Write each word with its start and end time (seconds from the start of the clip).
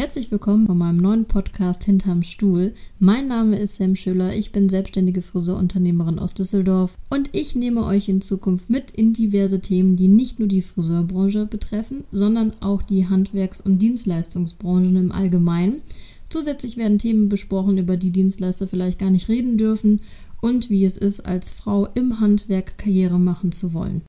Herzlich 0.00 0.30
willkommen 0.30 0.64
bei 0.64 0.72
meinem 0.72 0.96
neuen 0.96 1.26
Podcast 1.26 1.84
Hinterm 1.84 2.22
Stuhl. 2.22 2.72
Mein 2.98 3.28
Name 3.28 3.58
ist 3.58 3.76
Sam 3.76 3.94
Schüller, 3.94 4.34
ich 4.34 4.50
bin 4.50 4.70
selbstständige 4.70 5.20
Friseurunternehmerin 5.20 6.18
aus 6.18 6.32
Düsseldorf 6.32 6.96
und 7.10 7.28
ich 7.32 7.54
nehme 7.54 7.84
euch 7.84 8.08
in 8.08 8.22
Zukunft 8.22 8.70
mit 8.70 8.90
in 8.92 9.12
diverse 9.12 9.60
Themen, 9.60 9.96
die 9.96 10.08
nicht 10.08 10.38
nur 10.38 10.48
die 10.48 10.62
Friseurbranche 10.62 11.44
betreffen, 11.44 12.04
sondern 12.10 12.54
auch 12.60 12.80
die 12.80 13.08
Handwerks- 13.10 13.60
und 13.60 13.80
Dienstleistungsbranchen 13.80 14.96
im 14.96 15.12
Allgemeinen. 15.12 15.82
Zusätzlich 16.30 16.78
werden 16.78 16.96
Themen 16.96 17.28
besprochen, 17.28 17.76
über 17.76 17.98
die 17.98 18.10
Dienstleister 18.10 18.66
vielleicht 18.66 19.00
gar 19.00 19.10
nicht 19.10 19.28
reden 19.28 19.58
dürfen 19.58 20.00
und 20.40 20.70
wie 20.70 20.86
es 20.86 20.96
ist, 20.96 21.26
als 21.26 21.50
Frau 21.50 21.88
im 21.94 22.20
Handwerk 22.20 22.78
Karriere 22.78 23.20
machen 23.20 23.52
zu 23.52 23.74
wollen. 23.74 24.00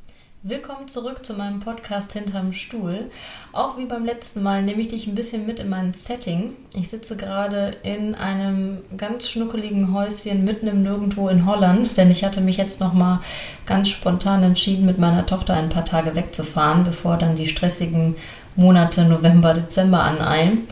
Willkommen 0.43 0.87
zurück 0.87 1.23
zu 1.23 1.35
meinem 1.35 1.59
Podcast 1.59 2.13
Hinterm 2.13 2.51
Stuhl. 2.51 3.11
Auch 3.53 3.77
wie 3.77 3.85
beim 3.85 4.05
letzten 4.05 4.41
Mal 4.41 4.63
nehme 4.63 4.81
ich 4.81 4.87
dich 4.87 5.05
ein 5.05 5.13
bisschen 5.13 5.45
mit 5.45 5.59
in 5.59 5.69
mein 5.69 5.93
Setting. 5.93 6.55
Ich 6.73 6.89
sitze 6.89 7.15
gerade 7.15 7.75
in 7.83 8.15
einem 8.15 8.81
ganz 8.97 9.29
schnuckeligen 9.29 9.93
Häuschen 9.93 10.43
mitten 10.43 10.65
im 10.65 10.81
Nirgendwo 10.81 11.29
in 11.29 11.45
Holland, 11.45 11.95
denn 11.95 12.09
ich 12.09 12.23
hatte 12.23 12.41
mich 12.41 12.57
jetzt 12.57 12.79
nochmal 12.79 13.19
ganz 13.67 13.89
spontan 13.89 14.41
entschieden, 14.41 14.87
mit 14.87 14.97
meiner 14.97 15.27
Tochter 15.27 15.53
ein 15.53 15.69
paar 15.69 15.85
Tage 15.85 16.15
wegzufahren, 16.15 16.83
bevor 16.83 17.17
dann 17.17 17.35
die 17.35 17.45
stressigen 17.45 18.15
Monate 18.55 19.05
November, 19.05 19.53
Dezember 19.53 20.01
aneilen. 20.01 20.65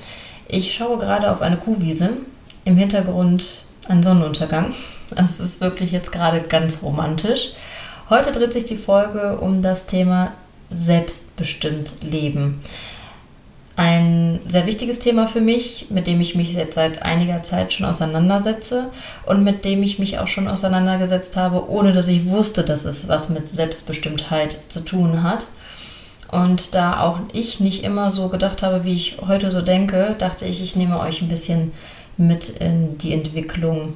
Ich 0.47 0.73
schaue 0.73 0.97
gerade 0.97 1.29
auf 1.29 1.43
eine 1.43 1.57
Kuhwiese. 1.57 2.09
Im 2.65 2.75
Hintergrund 2.75 3.61
ein 3.87 4.01
Sonnenuntergang. 4.01 4.73
Das 5.15 5.39
ist 5.39 5.59
wirklich 5.59 5.91
jetzt 5.91 6.11
gerade 6.11 6.39
ganz 6.39 6.83
romantisch. 6.83 7.53
Heute 8.09 8.31
dreht 8.31 8.53
sich 8.53 8.65
die 8.65 8.75
Folge 8.75 9.37
um 9.37 9.61
das 9.61 9.85
Thema 9.85 10.31
selbstbestimmt 10.71 11.93
leben. 12.01 12.59
Ein 13.75 14.39
sehr 14.47 14.65
wichtiges 14.65 14.97
Thema 14.97 15.27
für 15.27 15.41
mich, 15.41 15.85
mit 15.91 16.07
dem 16.07 16.19
ich 16.19 16.33
mich 16.33 16.53
jetzt 16.53 16.73
seit 16.73 17.03
einiger 17.03 17.43
Zeit 17.43 17.71
schon 17.71 17.85
auseinandersetze 17.85 18.89
und 19.27 19.43
mit 19.43 19.63
dem 19.63 19.83
ich 19.83 19.99
mich 19.99 20.17
auch 20.17 20.25
schon 20.25 20.47
auseinandergesetzt 20.47 21.37
habe, 21.37 21.69
ohne 21.69 21.91
dass 21.91 22.07
ich 22.07 22.27
wusste, 22.27 22.63
dass 22.63 22.83
es 22.83 23.07
was 23.07 23.29
mit 23.29 23.47
Selbstbestimmtheit 23.47 24.57
zu 24.69 24.79
tun 24.79 25.21
hat. 25.21 25.45
Und 26.31 26.73
da 26.73 27.01
auch 27.01 27.19
ich 27.31 27.59
nicht 27.59 27.83
immer 27.83 28.09
so 28.09 28.29
gedacht 28.29 28.63
habe, 28.63 28.85
wie 28.85 28.95
ich 28.95 29.17
heute 29.27 29.51
so 29.51 29.61
denke, 29.61 30.15
dachte 30.17 30.45
ich, 30.45 30.63
ich 30.63 30.75
nehme 30.75 30.99
euch 30.99 31.21
ein 31.21 31.27
bisschen 31.27 31.73
mit 32.17 32.49
in 32.49 32.97
die 32.97 33.13
Entwicklung 33.13 33.93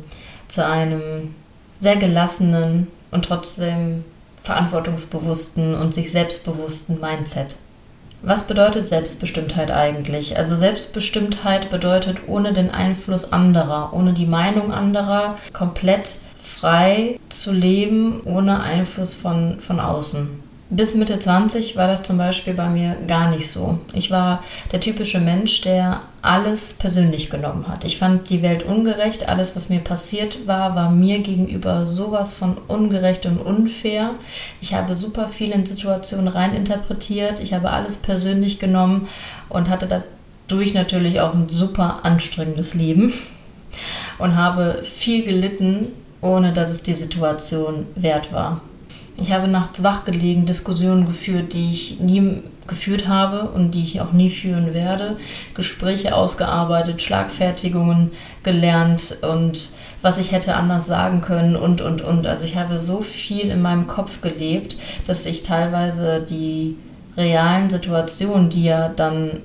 zu 0.47 0.63
einem 0.65 1.33
sehr 1.79 1.95
gelassenen, 1.95 2.87
und 3.13 3.25
trotzdem 3.25 4.03
verantwortungsbewussten 4.41 5.75
und 5.75 5.93
sich 5.93 6.11
selbstbewussten 6.11 6.99
Mindset. 6.99 7.55
Was 8.21 8.43
bedeutet 8.43 8.87
Selbstbestimmtheit 8.87 9.71
eigentlich? 9.71 10.37
Also 10.37 10.55
Selbstbestimmtheit 10.55 11.69
bedeutet 11.69 12.27
ohne 12.27 12.53
den 12.53 12.69
Einfluss 12.69 13.33
anderer, 13.33 13.91
ohne 13.93 14.13
die 14.13 14.25
Meinung 14.25 14.71
anderer, 14.71 15.37
komplett 15.51 16.17
frei 16.41 17.19
zu 17.29 17.51
leben, 17.51 18.21
ohne 18.23 18.61
Einfluss 18.61 19.13
von, 19.13 19.59
von 19.59 19.79
außen. 19.79 20.42
Bis 20.75 20.95
Mitte 20.95 21.19
20 21.19 21.75
war 21.75 21.87
das 21.87 22.01
zum 22.01 22.17
Beispiel 22.17 22.55
bei 22.55 22.67
mir 22.67 22.97
gar 23.07 23.29
nicht 23.29 23.47
so. 23.47 23.77
Ich 23.93 24.09
war 24.09 24.43
der 24.71 24.79
typische 24.79 25.19
Mensch, 25.19 25.61
der 25.61 26.01
alles 26.23 26.73
persönlich 26.73 27.29
genommen 27.29 27.67
hat. 27.67 27.83
Ich 27.83 27.99
fand 27.99 28.31
die 28.31 28.41
Welt 28.41 28.63
ungerecht. 28.63 29.29
Alles, 29.29 29.55
was 29.55 29.69
mir 29.69 29.81
passiert 29.81 30.47
war, 30.47 30.75
war 30.75 30.89
mir 30.89 31.19
gegenüber 31.19 31.85
sowas 31.85 32.33
von 32.33 32.57
ungerecht 32.67 33.27
und 33.27 33.37
unfair. 33.37 34.15
Ich 34.61 34.73
habe 34.73 34.95
super 34.95 35.27
viel 35.27 35.51
in 35.51 35.63
Situationen 35.63 36.27
reininterpretiert. 36.27 37.39
Ich 37.39 37.53
habe 37.53 37.69
alles 37.69 37.97
persönlich 37.97 38.57
genommen 38.57 39.07
und 39.49 39.69
hatte 39.69 40.03
dadurch 40.47 40.73
natürlich 40.73 41.21
auch 41.21 41.35
ein 41.35 41.49
super 41.49 41.99
anstrengendes 42.01 42.73
Leben 42.73 43.13
und 44.17 44.35
habe 44.35 44.81
viel 44.81 45.23
gelitten, 45.23 45.89
ohne 46.19 46.51
dass 46.51 46.71
es 46.71 46.81
die 46.81 46.95
Situation 46.95 47.85
wert 47.93 48.33
war. 48.33 48.61
Ich 49.17 49.31
habe 49.31 49.47
nachts 49.47 49.83
wach 49.83 50.05
gelegen, 50.05 50.45
Diskussionen 50.45 51.05
geführt, 51.05 51.53
die 51.53 51.69
ich 51.69 51.99
nie 51.99 52.41
geführt 52.67 53.07
habe 53.07 53.49
und 53.49 53.75
die 53.75 53.83
ich 53.83 54.01
auch 54.01 54.11
nie 54.11 54.29
führen 54.29 54.73
werde, 54.73 55.17
Gespräche 55.53 56.15
ausgearbeitet, 56.15 57.01
Schlagfertigungen 57.01 58.11
gelernt 58.43 59.17
und 59.21 59.71
was 60.01 60.17
ich 60.17 60.31
hätte 60.31 60.55
anders 60.55 60.85
sagen 60.85 61.21
können 61.21 61.55
und, 61.55 61.81
und, 61.81 62.01
und. 62.01 62.25
Also 62.25 62.45
ich 62.45 62.55
habe 62.57 62.77
so 62.77 63.01
viel 63.01 63.49
in 63.49 63.61
meinem 63.61 63.87
Kopf 63.87 64.21
gelebt, 64.21 64.77
dass 65.07 65.25
ich 65.25 65.43
teilweise 65.43 66.21
die 66.21 66.77
realen 67.17 67.69
Situationen, 67.69 68.49
die 68.49 68.63
ja 68.63 68.89
dann 68.89 69.41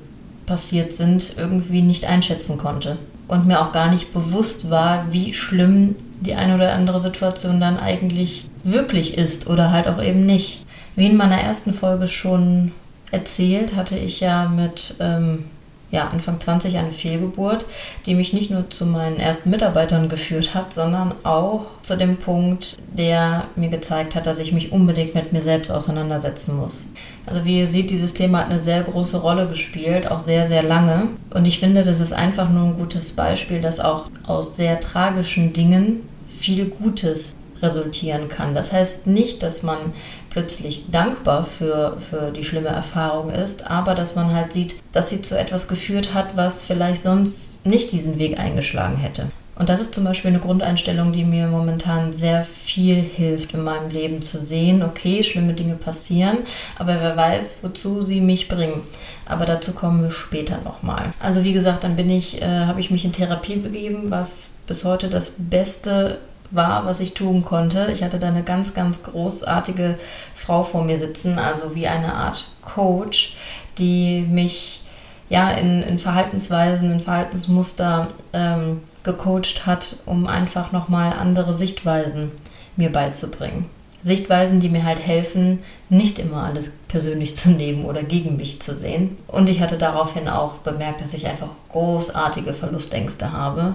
passiert 0.47 0.93
sind, 0.93 1.35
irgendwie 1.37 1.83
nicht 1.83 2.07
einschätzen 2.07 2.57
konnte. 2.57 2.99
Und 3.29 3.47
mir 3.47 3.61
auch 3.61 3.73
gar 3.73 3.91
nicht 3.91 4.13
bewusst 4.13 4.71
war, 4.71 5.13
wie 5.13 5.33
schlimm 5.33 5.95
die 6.21 6.35
eine 6.35 6.55
oder 6.55 6.73
andere 6.73 7.01
Situation 7.01 7.61
dann 7.61 7.79
eigentlich 7.79 8.49
wirklich 8.65 9.17
ist 9.17 9.47
oder 9.49 9.71
halt 9.71 9.87
auch 9.87 10.03
eben 10.03 10.27
nicht. 10.27 10.65
Wie 10.97 11.07
in 11.07 11.17
meiner 11.17 11.41
ersten 11.41 11.73
Folge 11.73 12.09
schon 12.09 12.73
erzählt, 13.11 13.77
hatte 13.77 13.97
ich 13.97 14.21
ja 14.21 14.49
mit 14.49 14.97
ähm, 14.99 15.45
ja, 15.91 16.09
Anfang 16.09 16.39
20 16.39 16.77
eine 16.77 16.93
Fehlgeburt, 16.93 17.65
die 18.05 18.15
mich 18.15 18.33
nicht 18.33 18.51
nur 18.51 18.69
zu 18.69 18.85
meinen 18.85 19.19
ersten 19.19 19.51
Mitarbeitern 19.51 20.09
geführt 20.09 20.55
hat, 20.55 20.75
sondern 20.75 21.15
auch 21.25 21.81
zu 21.83 21.97
dem 21.97 22.17
Punkt, 22.17 22.77
der 22.93 23.47
mir 23.57 23.71
gezeigt 23.71 24.15
hat, 24.15 24.27
dass 24.27 24.39
ich 24.39 24.53
mich 24.53 24.73
unbedingt 24.73 25.15
mit 25.15 25.33
mir 25.33 25.41
selbst 25.43 25.71
auseinandersetzen 25.71 26.57
muss. 26.57 26.87
Also 27.27 27.45
wie 27.45 27.59
ihr 27.59 27.67
seht, 27.67 27.91
dieses 27.91 28.15
Thema 28.15 28.39
hat 28.39 28.51
eine 28.51 28.59
sehr 28.59 28.83
große 28.83 29.19
Rolle 29.19 29.49
gespielt, 29.49 30.11
auch 30.11 30.21
sehr, 30.21 30.45
sehr 30.45 30.63
lange. 30.63 31.09
Und 31.31 31.47
ich 31.47 31.59
finde, 31.59 31.83
das 31.85 32.01
ist 32.01 32.13
einfach 32.13 32.51
nur 32.51 32.67
ein 32.67 32.79
gutes 32.79 33.13
Beispiel, 33.13 33.61
dass 33.61 33.81
auch 33.81 34.11
aus 34.27 34.57
sehr 34.57 34.81
tragischen 34.81 35.53
Dingen 35.53 36.09
viel 36.27 36.67
Gutes 36.67 37.35
resultieren 37.63 38.29
kann. 38.29 38.55
Das 38.55 38.73
heißt 38.73 39.07
nicht, 39.07 39.43
dass 39.43 39.63
man 39.63 39.93
plötzlich 40.31 40.85
dankbar 40.91 41.45
für, 41.45 41.97
für 41.99 42.31
die 42.31 42.45
schlimme 42.45 42.69
Erfahrung 42.69 43.31
ist, 43.31 43.67
aber 43.69 43.95
dass 43.95 44.15
man 44.15 44.35
halt 44.35 44.53
sieht, 44.53 44.77
dass 44.93 45.11
sie 45.11 45.21
zu 45.21 45.39
etwas 45.39 45.69
geführt 45.69 46.15
hat, 46.15 46.37
was 46.37 46.65
vielleicht 46.65 47.03
sonst 47.03 47.65
nicht 47.67 47.93
diesen 47.93 48.19
Weg 48.19 48.39
eingeschlagen 48.39 48.97
hätte. 48.97 49.27
Und 49.59 49.69
das 49.69 49.81
ist 49.81 49.93
zum 49.93 50.05
Beispiel 50.05 50.31
eine 50.31 50.39
Grundeinstellung, 50.39 51.13
die 51.13 51.25
mir 51.25 51.49
momentan 51.49 52.13
sehr 52.13 52.45
viel 52.45 52.95
hilft 52.95 53.55
in 53.55 53.65
meinem 53.65 53.91
Leben 53.91 54.23
zu 54.23 54.39
sehen, 54.39 54.85
okay, 54.85 55.25
schlimme 55.25 55.53
Dinge 55.53 55.75
passieren, 55.75 56.39
aber 56.79 57.01
wer 57.01 57.17
weiß, 57.17 57.65
wozu 57.65 58.03
sie 58.03 58.21
mich 58.21 58.47
bringen. 58.47 58.83
Aber 59.27 59.47
dazu 59.47 59.73
kommen 59.73 60.03
wir 60.03 60.13
später 60.13 60.59
nochmal. 60.65 61.13
Also 61.19 61.43
wie 61.43 61.53
gesagt, 61.53 61.83
dann 61.83 61.97
bin 61.97 62.09
ich, 62.09 62.41
äh, 62.41 62.67
habe 62.67 62.81
ich 62.81 62.93
mich 62.93 63.05
in 63.05 63.13
Therapie 63.13 63.57
begeben, 63.57 64.11
was 64.11 64.51
bis 64.69 64.85
heute 64.85 65.09
das 65.09 65.33
Beste 65.37 66.19
war, 66.51 66.87
was 66.87 67.01
ich 67.01 67.15
tun 67.15 67.45
konnte. 67.45 67.89
Ich 67.93 68.03
hatte 68.03 68.19
da 68.19 68.29
eine 68.29 68.43
ganz, 68.43 68.75
ganz 68.75 69.03
großartige 69.03 69.99
Frau 70.35 70.63
vor 70.63 70.85
mir 70.85 70.99
sitzen, 70.99 71.39
also 71.39 71.75
wie 71.75 71.89
eine 71.89 72.15
Art 72.15 72.49
Coach, 72.63 73.37
die 73.77 74.27
mich 74.29 74.81
ja 75.29 75.51
in, 75.51 75.83
in 75.83 75.99
Verhaltensweisen, 75.99 76.91
in 76.91 77.01
Verhaltensmuster 77.01 78.09
ähm, 78.33 78.83
gecoacht 79.03 79.67
hat, 79.67 79.97
um 80.07 80.27
einfach 80.27 80.73
nochmal 80.73 81.13
andere 81.13 81.53
Sichtweisen 81.53 82.31
mir 82.77 82.91
beizubringen. 82.91 83.67
Sichtweisen, 84.01 84.61
die 84.61 84.69
mir 84.69 84.85
halt 84.85 85.05
helfen, 85.05 85.59
nicht 85.89 86.19
immer 86.19 86.45
alles 86.45 86.73
persönlich 86.87 87.37
zu 87.37 87.51
nehmen 87.51 87.85
oder 87.85 88.03
gegen 88.03 88.37
mich 88.37 88.61
zu 88.61 88.75
sehen. 88.75 89.19
Und 89.27 89.49
ich 89.49 89.61
hatte 89.61 89.77
daraufhin 89.77 90.29
auch 90.29 90.55
bemerkt, 90.59 91.01
dass 91.01 91.15
ich 91.15 91.27
einfach 91.27 91.49
großartige 91.71 92.55
Verlustängste 92.55 93.33
habe 93.33 93.75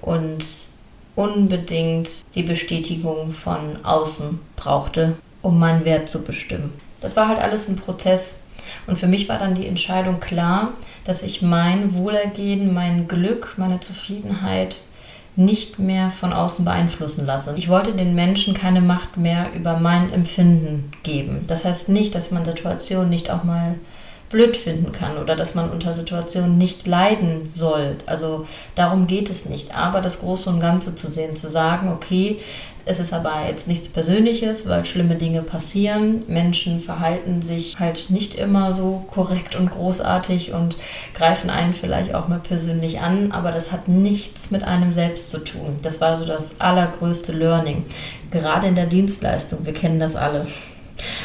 und 0.00 0.44
unbedingt 1.16 2.24
die 2.34 2.42
Bestätigung 2.42 3.30
von 3.30 3.84
außen 3.84 4.40
brauchte, 4.56 5.16
um 5.42 5.58
meinen 5.58 5.84
Wert 5.84 6.08
zu 6.08 6.22
bestimmen. 6.22 6.72
Das 7.00 7.16
war 7.16 7.28
halt 7.28 7.38
alles 7.38 7.68
ein 7.68 7.76
Prozess. 7.76 8.36
Und 8.86 8.98
für 8.98 9.06
mich 9.06 9.28
war 9.28 9.38
dann 9.38 9.54
die 9.54 9.66
Entscheidung 9.66 10.20
klar, 10.20 10.72
dass 11.04 11.22
ich 11.22 11.42
mein 11.42 11.94
Wohlergehen, 11.94 12.72
mein 12.72 13.08
Glück, 13.08 13.54
meine 13.58 13.80
Zufriedenheit 13.80 14.78
nicht 15.36 15.78
mehr 15.78 16.10
von 16.10 16.32
außen 16.32 16.64
beeinflussen 16.64 17.26
lasse. 17.26 17.52
Ich 17.56 17.68
wollte 17.68 17.92
den 17.92 18.14
Menschen 18.14 18.54
keine 18.54 18.80
Macht 18.80 19.16
mehr 19.16 19.52
über 19.54 19.78
mein 19.78 20.12
Empfinden 20.12 20.92
geben. 21.02 21.42
Das 21.46 21.64
heißt 21.64 21.88
nicht, 21.88 22.14
dass 22.14 22.30
man 22.30 22.44
Situationen 22.44 23.10
nicht 23.10 23.30
auch 23.30 23.44
mal 23.44 23.74
blöd 24.34 24.56
finden 24.56 24.90
kann 24.90 25.16
oder 25.16 25.36
dass 25.36 25.54
man 25.54 25.70
unter 25.70 25.94
Situationen 25.94 26.58
nicht 26.58 26.88
leiden 26.88 27.46
soll. 27.46 27.96
Also 28.04 28.46
darum 28.74 29.06
geht 29.06 29.30
es 29.30 29.44
nicht. 29.44 29.76
Aber 29.76 30.00
das 30.00 30.18
Große 30.18 30.50
und 30.50 30.58
Ganze 30.58 30.96
zu 30.96 31.06
sehen, 31.06 31.36
zu 31.36 31.48
sagen, 31.48 31.88
okay, 31.88 32.38
es 32.84 32.98
ist 32.98 33.12
aber 33.12 33.46
jetzt 33.48 33.68
nichts 33.68 33.88
Persönliches, 33.88 34.68
weil 34.68 34.84
schlimme 34.84 35.14
Dinge 35.14 35.42
passieren. 35.42 36.24
Menschen 36.26 36.80
verhalten 36.80 37.40
sich 37.42 37.76
halt 37.78 38.10
nicht 38.10 38.34
immer 38.34 38.72
so 38.72 39.04
korrekt 39.10 39.54
und 39.54 39.70
großartig 39.70 40.52
und 40.52 40.76
greifen 41.14 41.48
einen 41.48 41.72
vielleicht 41.72 42.12
auch 42.12 42.26
mal 42.26 42.40
persönlich 42.40 43.00
an, 43.00 43.30
aber 43.30 43.52
das 43.52 43.70
hat 43.70 43.86
nichts 43.86 44.50
mit 44.50 44.64
einem 44.64 44.92
selbst 44.92 45.30
zu 45.30 45.38
tun. 45.38 45.76
Das 45.82 46.00
war 46.00 46.18
so 46.18 46.24
das 46.24 46.60
allergrößte 46.60 47.32
Learning. 47.32 47.84
Gerade 48.32 48.66
in 48.66 48.74
der 48.74 48.86
Dienstleistung, 48.86 49.64
wir 49.64 49.72
kennen 49.72 50.00
das 50.00 50.16
alle 50.16 50.44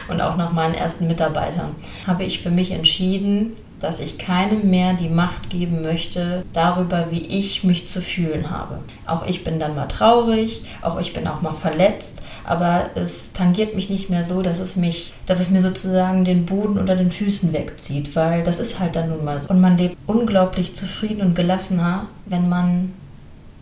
und 0.10 0.22
auch 0.22 0.38
nach 0.38 0.52
meinen 0.52 0.74
ersten 0.74 1.08
Mitarbeitern, 1.08 1.76
habe 2.08 2.24
ich 2.24 2.40
für 2.40 2.52
mich 2.52 2.72
entschieden, 2.72 3.56
dass 3.80 4.00
ich 4.00 4.18
keinem 4.18 4.70
mehr 4.70 4.94
die 4.94 5.10
Macht 5.10 5.50
geben 5.50 5.82
möchte 5.82 6.44
darüber, 6.54 7.08
wie 7.12 7.26
ich 7.26 7.64
mich 7.64 7.88
zu 7.88 8.02
fühlen 8.02 8.52
habe. 8.52 8.80
Auch 9.06 9.26
ich 9.26 9.44
bin 9.44 9.60
dann 9.60 9.76
mal 9.76 9.86
traurig, 9.86 10.62
auch 10.82 11.00
ich 11.00 11.14
bin 11.14 11.28
auch 11.28 11.42
mal 11.42 11.54
verletzt, 11.54 12.22
aber 12.44 12.90
es 12.96 13.32
tangiert 13.32 13.76
mich 13.76 13.90
nicht 13.90 14.10
mehr 14.10 14.24
so, 14.24 14.42
dass 14.42 14.60
es 14.60 14.76
mich, 14.76 15.14
dass 15.26 15.40
es 15.40 15.50
mir 15.50 15.62
sozusagen 15.62 16.26
den 16.26 16.46
Boden 16.46 16.78
unter 16.78 16.96
den 16.96 17.12
Füßen 17.12 17.54
wegzieht, 17.54 18.16
weil 18.16 18.44
das 18.44 18.60
ist 18.60 18.80
halt 18.80 18.96
dann 18.96 19.10
nun 19.10 19.24
mal 19.24 19.40
so. 19.40 19.50
Und 19.50 19.62
man 19.62 19.78
lebt 19.78 19.98
unglaublich 20.08 20.76
zufrieden 20.76 21.22
und 21.22 21.36
gelassener, 21.36 22.08
wenn 22.26 22.50
man 22.50 22.92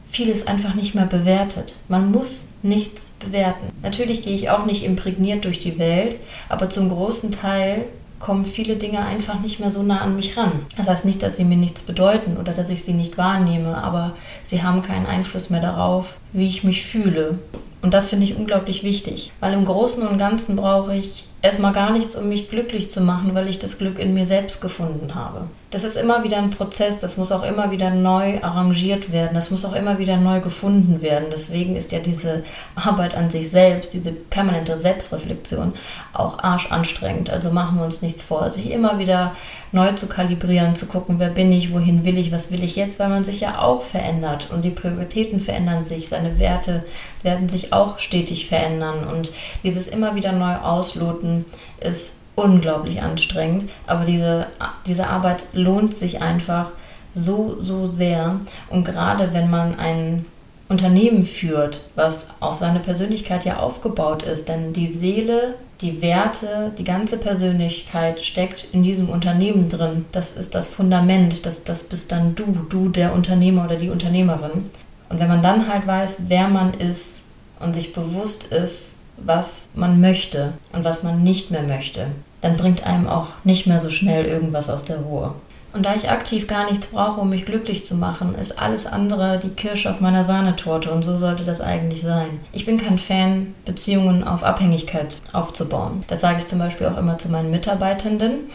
vieles 0.09 0.47
einfach 0.47 0.73
nicht 0.73 0.95
mehr 0.95 1.05
bewertet. 1.05 1.75
Man 1.87 2.11
muss 2.11 2.45
nichts 2.61 3.11
bewerten. 3.19 3.67
Natürlich 3.83 4.21
gehe 4.21 4.35
ich 4.35 4.49
auch 4.49 4.65
nicht 4.65 4.83
imprägniert 4.83 5.45
durch 5.45 5.59
die 5.59 5.77
Welt, 5.77 6.17
aber 6.49 6.69
zum 6.69 6.89
großen 6.89 7.31
Teil 7.31 7.85
kommen 8.19 8.45
viele 8.45 8.77
Dinge 8.77 9.05
einfach 9.05 9.41
nicht 9.41 9.59
mehr 9.59 9.69
so 9.69 9.83
nah 9.83 10.01
an 10.01 10.15
mich 10.15 10.37
ran. 10.37 10.65
Das 10.75 10.87
heißt 10.87 11.05
nicht, 11.05 11.21
dass 11.21 11.37
sie 11.37 11.43
mir 11.43 11.57
nichts 11.57 11.83
bedeuten 11.83 12.37
oder 12.37 12.53
dass 12.53 12.69
ich 12.69 12.83
sie 12.83 12.93
nicht 12.93 13.17
wahrnehme, 13.17 13.77
aber 13.77 14.15
sie 14.45 14.63
haben 14.63 14.81
keinen 14.81 15.05
Einfluss 15.05 15.49
mehr 15.49 15.61
darauf, 15.61 16.17
wie 16.33 16.47
ich 16.47 16.63
mich 16.63 16.85
fühle. 16.85 17.37
Und 17.83 17.93
das 17.93 18.09
finde 18.09 18.25
ich 18.25 18.35
unglaublich 18.35 18.83
wichtig, 18.83 19.31
weil 19.39 19.53
im 19.53 19.65
Großen 19.65 20.05
und 20.05 20.17
Ganzen 20.17 20.55
brauche 20.55 20.95
ich 20.95 21.25
erstmal 21.43 21.73
gar 21.73 21.91
nichts, 21.91 22.15
um 22.15 22.27
mich 22.27 22.49
glücklich 22.49 22.89
zu 22.89 23.01
machen, 23.01 23.35
weil 23.35 23.47
ich 23.47 23.59
das 23.59 23.77
Glück 23.77 23.99
in 23.99 24.15
mir 24.15 24.25
selbst 24.25 24.61
gefunden 24.61 25.13
habe. 25.13 25.47
Das 25.69 25.83
ist 25.83 25.97
immer 25.97 26.23
wieder 26.23 26.37
ein 26.37 26.49
Prozess, 26.49 26.97
das 26.97 27.17
muss 27.17 27.33
auch 27.33 27.43
immer 27.43 27.71
wieder 27.71 27.89
neu 27.89 28.41
arrangiert 28.41 29.11
werden, 29.11 29.35
das 29.35 29.51
muss 29.51 29.65
auch 29.65 29.75
immer 29.75 29.99
wieder 29.99 30.15
neu 30.15 30.39
gefunden 30.39 31.01
werden. 31.01 31.27
Deswegen 31.29 31.75
ist 31.75 31.91
ja 31.91 31.99
diese 31.99 32.43
Arbeit 32.75 33.15
an 33.15 33.29
sich 33.29 33.49
selbst, 33.49 33.93
diese 33.93 34.13
permanente 34.13 34.79
Selbstreflexion 34.79 35.73
auch 36.13 36.39
arschanstrengend. 36.39 37.29
Also 37.29 37.51
machen 37.51 37.79
wir 37.79 37.83
uns 37.83 38.01
nichts 38.01 38.23
vor, 38.23 38.49
sich 38.49 38.71
immer 38.71 38.97
wieder 38.97 39.35
neu 39.73 39.91
zu 39.91 40.07
kalibrieren, 40.07 40.77
zu 40.77 40.85
gucken, 40.85 41.19
wer 41.19 41.31
bin 41.31 41.51
ich, 41.51 41.73
wohin 41.73 42.05
will 42.05 42.17
ich, 42.17 42.31
was 42.31 42.49
will 42.49 42.63
ich 42.63 42.77
jetzt, 42.77 42.97
weil 42.97 43.09
man 43.09 43.25
sich 43.25 43.41
ja 43.41 43.61
auch 43.61 43.81
verändert 43.81 44.47
und 44.49 44.63
die 44.63 44.69
Prioritäten 44.69 45.41
verändern 45.41 45.83
sich, 45.83 46.07
seine 46.07 46.39
Werte 46.39 46.85
werden 47.23 47.49
sich 47.49 47.73
auch 47.73 47.99
stetig 47.99 48.47
verändern 48.47 49.05
und 49.05 49.33
dieses 49.63 49.89
immer 49.89 50.15
wieder 50.15 50.31
neu 50.31 50.55
ausloten 50.55 51.43
ist 51.81 52.13
unglaublich 52.37 53.01
anstrengend, 53.01 53.65
aber 53.87 54.05
diese, 54.05 54.45
diese 54.85 55.07
Arbeit 55.07 55.45
lohnt 55.53 55.97
sich 55.97 56.21
einfach 56.21 56.71
so, 57.13 57.61
so 57.61 57.87
sehr 57.87 58.39
und 58.69 58.85
gerade 58.85 59.33
wenn 59.33 59.49
man 59.49 59.77
ein 59.77 60.25
Unternehmen 60.69 61.23
führt, 61.23 61.81
was 61.95 62.27
auf 62.39 62.57
seine 62.57 62.79
Persönlichkeit 62.79 63.43
ja 63.45 63.57
aufgebaut 63.57 64.21
ist, 64.21 64.47
denn 64.47 64.71
die 64.71 64.87
Seele 64.87 65.55
die 65.81 66.01
Werte, 66.01 66.71
die 66.77 66.83
ganze 66.83 67.17
Persönlichkeit 67.17 68.23
steckt 68.23 68.67
in 68.71 68.83
diesem 68.83 69.09
Unternehmen 69.09 69.69
drin. 69.69 70.05
Das 70.11 70.33
ist 70.33 70.55
das 70.55 70.67
Fundament, 70.67 71.45
das, 71.45 71.63
das 71.63 71.83
bist 71.83 72.11
dann 72.11 72.35
du, 72.35 72.45
du 72.69 72.89
der 72.89 73.13
Unternehmer 73.13 73.65
oder 73.65 73.75
die 73.75 73.89
Unternehmerin. 73.89 74.65
Und 75.09 75.19
wenn 75.19 75.27
man 75.27 75.41
dann 75.41 75.67
halt 75.67 75.85
weiß, 75.85 76.21
wer 76.27 76.47
man 76.47 76.73
ist 76.73 77.21
und 77.59 77.75
sich 77.75 77.93
bewusst 77.93 78.45
ist, 78.45 78.95
was 79.17 79.67
man 79.73 80.01
möchte 80.01 80.53
und 80.73 80.83
was 80.83 81.03
man 81.03 81.23
nicht 81.23 81.51
mehr 81.51 81.63
möchte, 81.63 82.07
dann 82.41 82.57
bringt 82.57 82.85
einem 82.85 83.07
auch 83.07 83.27
nicht 83.43 83.67
mehr 83.67 83.79
so 83.79 83.89
schnell 83.89 84.25
irgendwas 84.25 84.69
aus 84.69 84.85
der 84.85 84.97
Ruhe. 84.97 85.33
Und 85.73 85.85
da 85.85 85.95
ich 85.95 86.09
aktiv 86.09 86.47
gar 86.47 86.67
nichts 86.69 86.87
brauche, 86.87 87.21
um 87.21 87.29
mich 87.29 87.45
glücklich 87.45 87.85
zu 87.85 87.93
machen, 87.95 88.35
ist 88.35 88.57
alles 88.57 88.85
andere 88.87 89.37
die 89.37 89.49
Kirsche 89.49 89.91
auf 89.91 89.99
meiner 89.99 90.23
Sahnetorte 90.23 90.89
und 90.91 91.03
so 91.03 91.17
sollte 91.17 91.43
das 91.43 91.61
eigentlich 91.61 92.01
sein. 92.01 92.39
Ich 92.51 92.65
bin 92.65 92.77
kein 92.77 92.97
Fan, 92.97 93.53
Beziehungen 93.65 94.23
auf 94.23 94.43
Abhängigkeit 94.43 95.17
aufzubauen. 95.33 96.03
Das 96.07 96.21
sage 96.21 96.39
ich 96.39 96.47
zum 96.47 96.59
Beispiel 96.59 96.87
auch 96.87 96.97
immer 96.97 97.17
zu 97.17 97.29
meinen 97.29 97.51
Mitarbeitenden, 97.51 98.45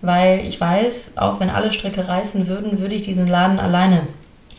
weil 0.00 0.40
ich 0.40 0.60
weiß, 0.60 1.12
auch 1.16 1.38
wenn 1.40 1.50
alle 1.50 1.70
Stricke 1.70 2.08
reißen 2.08 2.48
würden, 2.48 2.80
würde 2.80 2.94
ich 2.94 3.02
diesen 3.02 3.26
Laden 3.26 3.60
alleine 3.60 4.08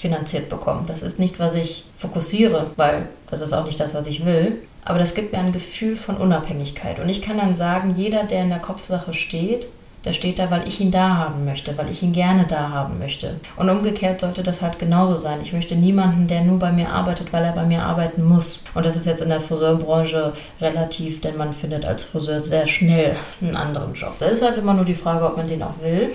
finanziert 0.02 0.50
bekommen. 0.50 0.84
Das 0.88 1.04
ist 1.04 1.20
nicht, 1.20 1.40
was 1.40 1.54
ich 1.54 1.86
fokussiere, 1.96 2.72
weil 2.76 3.08
das 3.30 3.42
ist 3.42 3.54
auch 3.54 3.66
nicht 3.66 3.80
das, 3.80 3.94
was 3.94 4.08
ich 4.08 4.26
will. 4.26 4.58
Aber 4.84 4.98
das 4.98 5.14
gibt 5.14 5.32
mir 5.32 5.38
ein 5.38 5.52
Gefühl 5.52 5.96
von 5.96 6.18
Unabhängigkeit. 6.18 7.00
Und 7.00 7.08
ich 7.08 7.22
kann 7.22 7.38
dann 7.38 7.56
sagen, 7.56 7.94
jeder, 7.96 8.24
der 8.24 8.42
in 8.42 8.50
der 8.50 8.58
Kopfsache 8.58 9.14
steht, 9.14 9.68
der 10.04 10.14
steht 10.14 10.40
da, 10.40 10.50
weil 10.50 10.68
ich 10.68 10.80
ihn 10.80 10.90
da 10.90 11.18
haben 11.18 11.46
möchte, 11.46 11.78
weil 11.78 11.92
ich 11.92 12.02
ihn 12.02 12.14
gerne 12.14 12.46
da 12.48 12.72
haben 12.72 12.98
möchte. 12.98 13.40
Und 13.58 13.70
umgekehrt 13.70 14.22
sollte 14.22 14.42
das 14.42 14.64
halt 14.64 14.80
genauso 14.80 15.18
sein. 15.18 15.38
Ich 15.44 15.54
möchte 15.54 15.76
niemanden, 15.76 16.26
der 16.26 16.42
nur 16.42 16.58
bei 16.58 16.72
mir 16.72 16.90
arbeitet, 16.90 17.32
weil 17.32 17.44
er 17.44 17.52
bei 17.52 17.68
mir 17.68 17.84
arbeiten 17.84 18.24
muss. 18.24 18.64
Und 18.74 18.84
das 18.84 18.96
ist 18.96 19.06
jetzt 19.06 19.22
in 19.22 19.30
der 19.30 19.40
Friseurbranche 19.40 20.34
relativ, 20.60 21.22
denn 21.22 21.38
man 21.38 21.54
findet 21.54 21.86
als 21.86 22.04
Friseur 22.04 22.40
sehr 22.40 22.66
schnell 22.66 23.16
einen 23.40 23.56
anderen 23.56 23.94
Job. 23.94 24.16
Da 24.18 24.26
ist 24.26 24.42
halt 24.42 24.58
immer 24.58 24.74
nur 24.74 24.86
die 24.86 24.96
Frage, 24.96 25.26
ob 25.26 25.38
man 25.38 25.48
den 25.48 25.62
auch 25.62 25.80
will. 25.84 26.12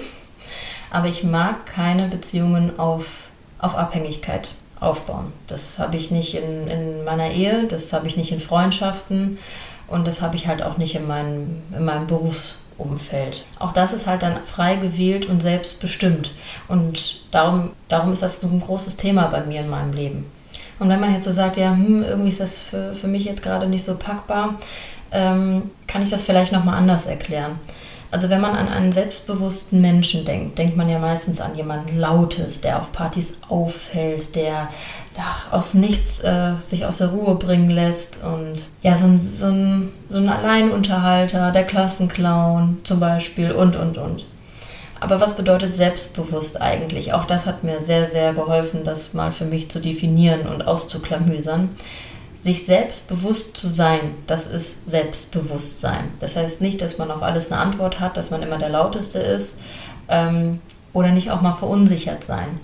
Aber 0.90 1.06
ich 1.06 1.22
mag 1.22 1.66
keine 1.66 2.08
Beziehungen 2.08 2.80
auf, 2.80 3.25
auf 3.58 3.76
Abhängigkeit 3.76 4.48
aufbauen. 4.80 5.32
Das 5.46 5.78
habe 5.78 5.96
ich 5.96 6.10
nicht 6.10 6.34
in, 6.34 6.68
in 6.68 7.04
meiner 7.04 7.30
Ehe, 7.30 7.64
das 7.64 7.92
habe 7.92 8.08
ich 8.08 8.16
nicht 8.16 8.32
in 8.32 8.40
Freundschaften 8.40 9.38
und 9.88 10.06
das 10.06 10.20
habe 10.20 10.36
ich 10.36 10.46
halt 10.46 10.62
auch 10.62 10.76
nicht 10.76 10.94
in 10.94 11.06
meinem, 11.06 11.62
in 11.76 11.84
meinem 11.84 12.06
Berufs 12.06 12.58
Umfeld. 12.78 13.46
Auch 13.58 13.72
das 13.72 13.92
ist 13.92 14.06
halt 14.06 14.22
dann 14.22 14.44
frei 14.44 14.76
gewählt 14.76 15.26
und 15.26 15.40
selbstbestimmt. 15.40 16.32
Und 16.68 17.20
darum, 17.30 17.70
darum 17.88 18.12
ist 18.12 18.22
das 18.22 18.40
so 18.40 18.48
ein 18.48 18.60
großes 18.60 18.96
Thema 18.96 19.28
bei 19.28 19.42
mir 19.44 19.60
in 19.60 19.70
meinem 19.70 19.92
Leben. 19.92 20.26
Und 20.78 20.90
wenn 20.90 21.00
man 21.00 21.14
jetzt 21.14 21.24
so 21.24 21.30
sagt, 21.30 21.56
ja, 21.56 21.70
hm, 21.70 22.02
irgendwie 22.02 22.28
ist 22.28 22.40
das 22.40 22.60
für, 22.60 22.92
für 22.92 23.06
mich 23.06 23.24
jetzt 23.24 23.42
gerade 23.42 23.66
nicht 23.66 23.84
so 23.84 23.96
packbar, 23.96 24.56
ähm, 25.10 25.70
kann 25.86 26.02
ich 26.02 26.10
das 26.10 26.24
vielleicht 26.24 26.52
nochmal 26.52 26.76
anders 26.76 27.06
erklären. 27.06 27.58
Also 28.16 28.30
wenn 28.30 28.40
man 28.40 28.56
an 28.56 28.70
einen 28.70 28.92
selbstbewussten 28.92 29.82
Menschen 29.82 30.24
denkt, 30.24 30.56
denkt 30.56 30.74
man 30.74 30.88
ja 30.88 30.98
meistens 30.98 31.38
an 31.38 31.54
jemanden 31.54 31.98
Lautes, 31.98 32.62
der 32.62 32.78
auf 32.78 32.90
Partys 32.90 33.34
auffällt, 33.50 34.34
der 34.34 34.70
ach, 35.18 35.52
aus 35.52 35.74
nichts 35.74 36.20
äh, 36.20 36.54
sich 36.58 36.86
aus 36.86 36.96
der 36.96 37.08
Ruhe 37.08 37.34
bringen 37.34 37.68
lässt 37.68 38.24
und 38.24 38.70
ja, 38.80 38.96
so 38.96 39.04
ein, 39.04 39.20
so, 39.20 39.48
ein, 39.48 39.92
so 40.08 40.16
ein 40.16 40.30
Alleinunterhalter, 40.30 41.50
der 41.50 41.64
Klassenclown 41.64 42.78
zum 42.84 43.00
Beispiel 43.00 43.52
und, 43.52 43.76
und, 43.76 43.98
und. 43.98 44.24
Aber 44.98 45.20
was 45.20 45.36
bedeutet 45.36 45.74
selbstbewusst 45.74 46.62
eigentlich? 46.62 47.12
Auch 47.12 47.26
das 47.26 47.44
hat 47.44 47.64
mir 47.64 47.82
sehr, 47.82 48.06
sehr 48.06 48.32
geholfen, 48.32 48.82
das 48.82 49.12
mal 49.12 49.30
für 49.30 49.44
mich 49.44 49.70
zu 49.70 49.78
definieren 49.78 50.46
und 50.46 50.66
auszuklamüsern 50.66 51.68
sich 52.46 52.64
selbst 52.64 53.08
bewusst 53.08 53.56
zu 53.56 53.68
sein, 53.68 54.14
das 54.28 54.46
ist 54.46 54.88
Selbstbewusstsein. 54.88 56.12
Das 56.20 56.36
heißt 56.36 56.60
nicht, 56.60 56.80
dass 56.80 56.96
man 56.96 57.10
auf 57.10 57.24
alles 57.24 57.50
eine 57.50 57.60
Antwort 57.60 57.98
hat, 57.98 58.16
dass 58.16 58.30
man 58.30 58.40
immer 58.40 58.56
der 58.56 58.68
Lauteste 58.68 59.18
ist 59.18 59.56
ähm, 60.08 60.60
oder 60.92 61.10
nicht 61.10 61.32
auch 61.32 61.42
mal 61.42 61.54
verunsichert 61.54 62.22
sein. 62.22 62.60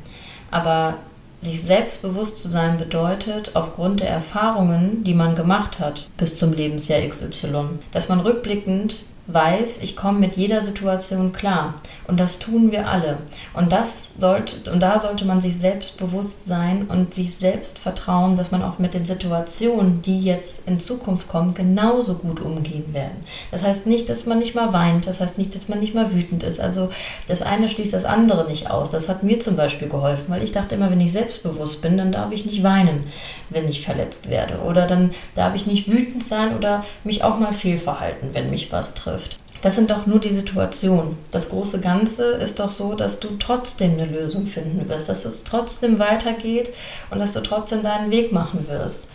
Aber 0.52 0.98
sich 1.40 1.62
selbstbewusst 1.62 2.38
zu 2.38 2.48
sein 2.48 2.76
bedeutet, 2.76 3.56
aufgrund 3.56 3.98
der 3.98 4.08
Erfahrungen, 4.08 5.02
die 5.02 5.14
man 5.14 5.34
gemacht 5.34 5.80
hat 5.80 6.08
bis 6.16 6.36
zum 6.36 6.52
Lebensjahr 6.52 7.00
XY, 7.00 7.80
dass 7.90 8.08
man 8.08 8.20
rückblickend 8.20 9.04
weiß, 9.28 9.82
ich 9.82 9.94
komme 9.94 10.18
mit 10.18 10.36
jeder 10.36 10.62
Situation 10.62 11.32
klar. 11.32 11.74
Und 12.08 12.18
das 12.18 12.40
tun 12.40 12.72
wir 12.72 12.88
alle. 12.88 13.18
Und 13.54 13.72
das 13.72 14.10
sollte, 14.18 14.68
und 14.70 14.80
da 14.80 14.98
sollte 14.98 15.24
man 15.24 15.40
sich 15.40 15.56
selbst 15.56 15.96
bewusst 15.96 16.46
sein 16.46 16.86
und 16.88 17.14
sich 17.14 17.36
selbst 17.36 17.78
vertrauen, 17.78 18.34
dass 18.34 18.50
man 18.50 18.62
auch 18.62 18.80
mit 18.80 18.94
den 18.94 19.04
Situationen, 19.04 20.02
die 20.02 20.20
jetzt 20.20 20.66
in 20.66 20.80
Zukunft 20.80 21.28
kommen, 21.28 21.54
genauso 21.54 22.16
gut 22.16 22.40
umgehen 22.40 22.92
werden. 22.92 23.18
Das 23.52 23.62
heißt 23.62 23.86
nicht, 23.86 24.08
dass 24.08 24.26
man 24.26 24.40
nicht 24.40 24.56
mal 24.56 24.72
weint, 24.72 25.06
das 25.06 25.20
heißt 25.20 25.38
nicht, 25.38 25.54
dass 25.54 25.68
man 25.68 25.78
nicht 25.78 25.94
mal 25.94 26.12
wütend 26.12 26.42
ist. 26.42 26.60
Also 26.60 26.90
das 27.28 27.42
eine 27.42 27.68
schließt 27.68 27.92
das 27.92 28.04
andere 28.04 28.48
nicht 28.48 28.70
aus. 28.70 28.90
Das 28.90 29.08
hat 29.08 29.22
mir 29.22 29.38
zum 29.38 29.54
Beispiel 29.54 29.88
geholfen, 29.88 30.26
weil 30.28 30.42
ich 30.42 30.52
dachte 30.52 30.74
immer, 30.74 30.90
wenn 30.90 31.00
ich 31.00 31.12
selbstbewusst 31.12 31.80
bin, 31.80 31.96
dann 31.96 32.10
darf 32.10 32.32
ich 32.32 32.44
nicht 32.44 32.64
weinen, 32.64 33.04
wenn 33.50 33.68
ich 33.68 33.82
verletzt 33.82 34.28
werde. 34.28 34.58
Oder 34.62 34.88
dann 34.88 35.12
darf 35.36 35.54
ich 35.54 35.66
nicht 35.66 35.90
wütend 35.90 36.24
sein 36.24 36.56
oder 36.56 36.82
mich 37.04 37.22
auch 37.22 37.38
mal 37.38 37.52
fehlverhalten, 37.52 38.30
wenn 38.32 38.50
mich 38.50 38.72
was 38.72 38.94
trifft 38.94 39.11
trifft. 39.12 39.38
Das 39.60 39.76
sind 39.76 39.90
doch 39.90 40.06
nur 40.06 40.18
die 40.18 40.32
Situationen. 40.32 41.16
Das 41.30 41.50
große 41.50 41.80
Ganze 41.80 42.32
ist 42.32 42.58
doch 42.58 42.70
so, 42.70 42.94
dass 42.94 43.20
du 43.20 43.28
trotzdem 43.38 43.92
eine 43.92 44.06
Lösung 44.06 44.46
finden 44.46 44.88
wirst, 44.88 45.08
dass 45.08 45.24
es 45.24 45.44
trotzdem 45.44 45.98
weitergeht 45.98 46.70
und 47.10 47.20
dass 47.20 47.32
du 47.32 47.40
trotzdem 47.40 47.82
deinen 47.82 48.10
Weg 48.10 48.32
machen 48.32 48.66
wirst. 48.68 49.12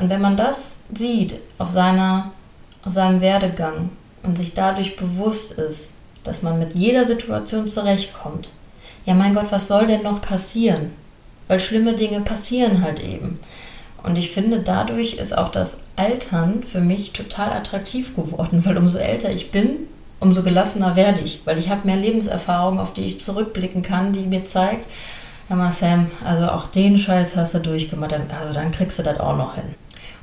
Und 0.00 0.08
wenn 0.08 0.20
man 0.20 0.36
das 0.36 0.76
sieht 0.94 1.40
auf, 1.58 1.70
seiner, 1.70 2.30
auf 2.84 2.92
seinem 2.92 3.20
Werdegang 3.20 3.90
und 4.22 4.38
sich 4.38 4.54
dadurch 4.54 4.94
bewusst 4.94 5.52
ist, 5.52 5.92
dass 6.22 6.42
man 6.42 6.60
mit 6.60 6.74
jeder 6.74 7.04
Situation 7.04 7.66
zurechtkommt, 7.66 8.52
ja 9.04 9.14
mein 9.14 9.34
Gott, 9.34 9.50
was 9.50 9.66
soll 9.66 9.88
denn 9.88 10.02
noch 10.02 10.22
passieren? 10.22 10.92
Weil 11.48 11.58
schlimme 11.58 11.94
Dinge 11.94 12.20
passieren 12.20 12.82
halt 12.82 13.02
eben. 13.02 13.40
Und 14.02 14.16
ich 14.16 14.30
finde, 14.30 14.60
dadurch 14.60 15.14
ist 15.14 15.36
auch 15.36 15.48
das 15.48 15.78
Altern 15.96 16.62
für 16.62 16.80
mich 16.80 17.12
total 17.12 17.52
attraktiv 17.52 18.14
geworden, 18.14 18.64
weil 18.64 18.78
umso 18.78 18.98
älter 18.98 19.30
ich 19.30 19.50
bin, 19.50 19.80
umso 20.20 20.42
gelassener 20.42 20.96
werde 20.96 21.20
ich, 21.20 21.40
weil 21.44 21.58
ich 21.58 21.68
habe 21.68 21.86
mehr 21.86 21.96
Lebenserfahrung, 21.96 22.78
auf 22.78 22.92
die 22.92 23.04
ich 23.04 23.20
zurückblicken 23.20 23.82
kann, 23.82 24.12
die 24.12 24.20
mir 24.20 24.44
zeigt, 24.44 24.86
hör 25.48 25.56
mal 25.56 25.72
Sam, 25.72 26.06
also 26.24 26.48
auch 26.48 26.66
den 26.66 26.98
Scheiß 26.98 27.36
hast 27.36 27.54
du 27.54 27.60
durchgemacht, 27.60 28.14
also 28.14 28.52
dann 28.52 28.70
kriegst 28.70 28.98
du 28.98 29.02
das 29.02 29.20
auch 29.20 29.36
noch 29.36 29.54
hin. 29.56 29.64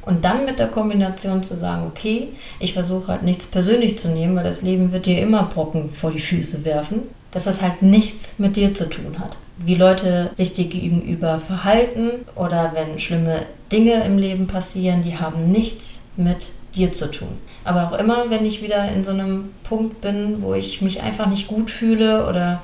Und 0.05 0.23
dann 0.23 0.45
mit 0.45 0.59
der 0.59 0.67
Kombination 0.67 1.43
zu 1.43 1.55
sagen, 1.55 1.87
okay, 1.87 2.29
ich 2.59 2.73
versuche 2.73 3.07
halt 3.07 3.23
nichts 3.23 3.47
persönlich 3.47 3.97
zu 3.97 4.07
nehmen, 4.09 4.35
weil 4.35 4.43
das 4.43 4.61
Leben 4.61 4.91
wird 4.91 5.07
dir 5.07 5.21
immer 5.21 5.43
Brocken 5.43 5.89
vor 5.89 6.11
die 6.11 6.19
Füße 6.19 6.63
werfen 6.63 7.03
dass 7.35 7.43
das 7.43 7.61
halt 7.61 7.81
nichts 7.81 8.35
mit 8.37 8.55
dir 8.55 8.73
zu 8.73 8.87
tun 8.87 9.19
hat. 9.19 9.35
Wie 9.57 9.75
Leute 9.75 10.31
sich 10.35 10.53
dir 10.53 10.67
gegenüber 10.67 11.37
verhalten 11.37 12.11
oder 12.35 12.71
wenn 12.73 12.97
schlimme 12.97 13.45
Dinge 13.71 14.03
im 14.03 14.17
Leben 14.17 14.47
passieren, 14.47 15.01
die 15.01 15.17
haben 15.17 15.51
nichts 15.51 15.99
mit 16.15 16.47
dir 16.75 16.91
zu 16.91 17.09
tun. 17.09 17.37
Aber 17.63 17.87
auch 17.87 17.97
immer, 17.97 18.29
wenn 18.29 18.45
ich 18.45 18.61
wieder 18.61 18.89
in 18.91 19.03
so 19.03 19.11
einem 19.11 19.51
Punkt 19.63 20.01
bin, 20.01 20.41
wo 20.41 20.53
ich 20.53 20.81
mich 20.81 21.01
einfach 21.01 21.27
nicht 21.27 21.47
gut 21.47 21.69
fühle 21.69 22.27
oder 22.27 22.61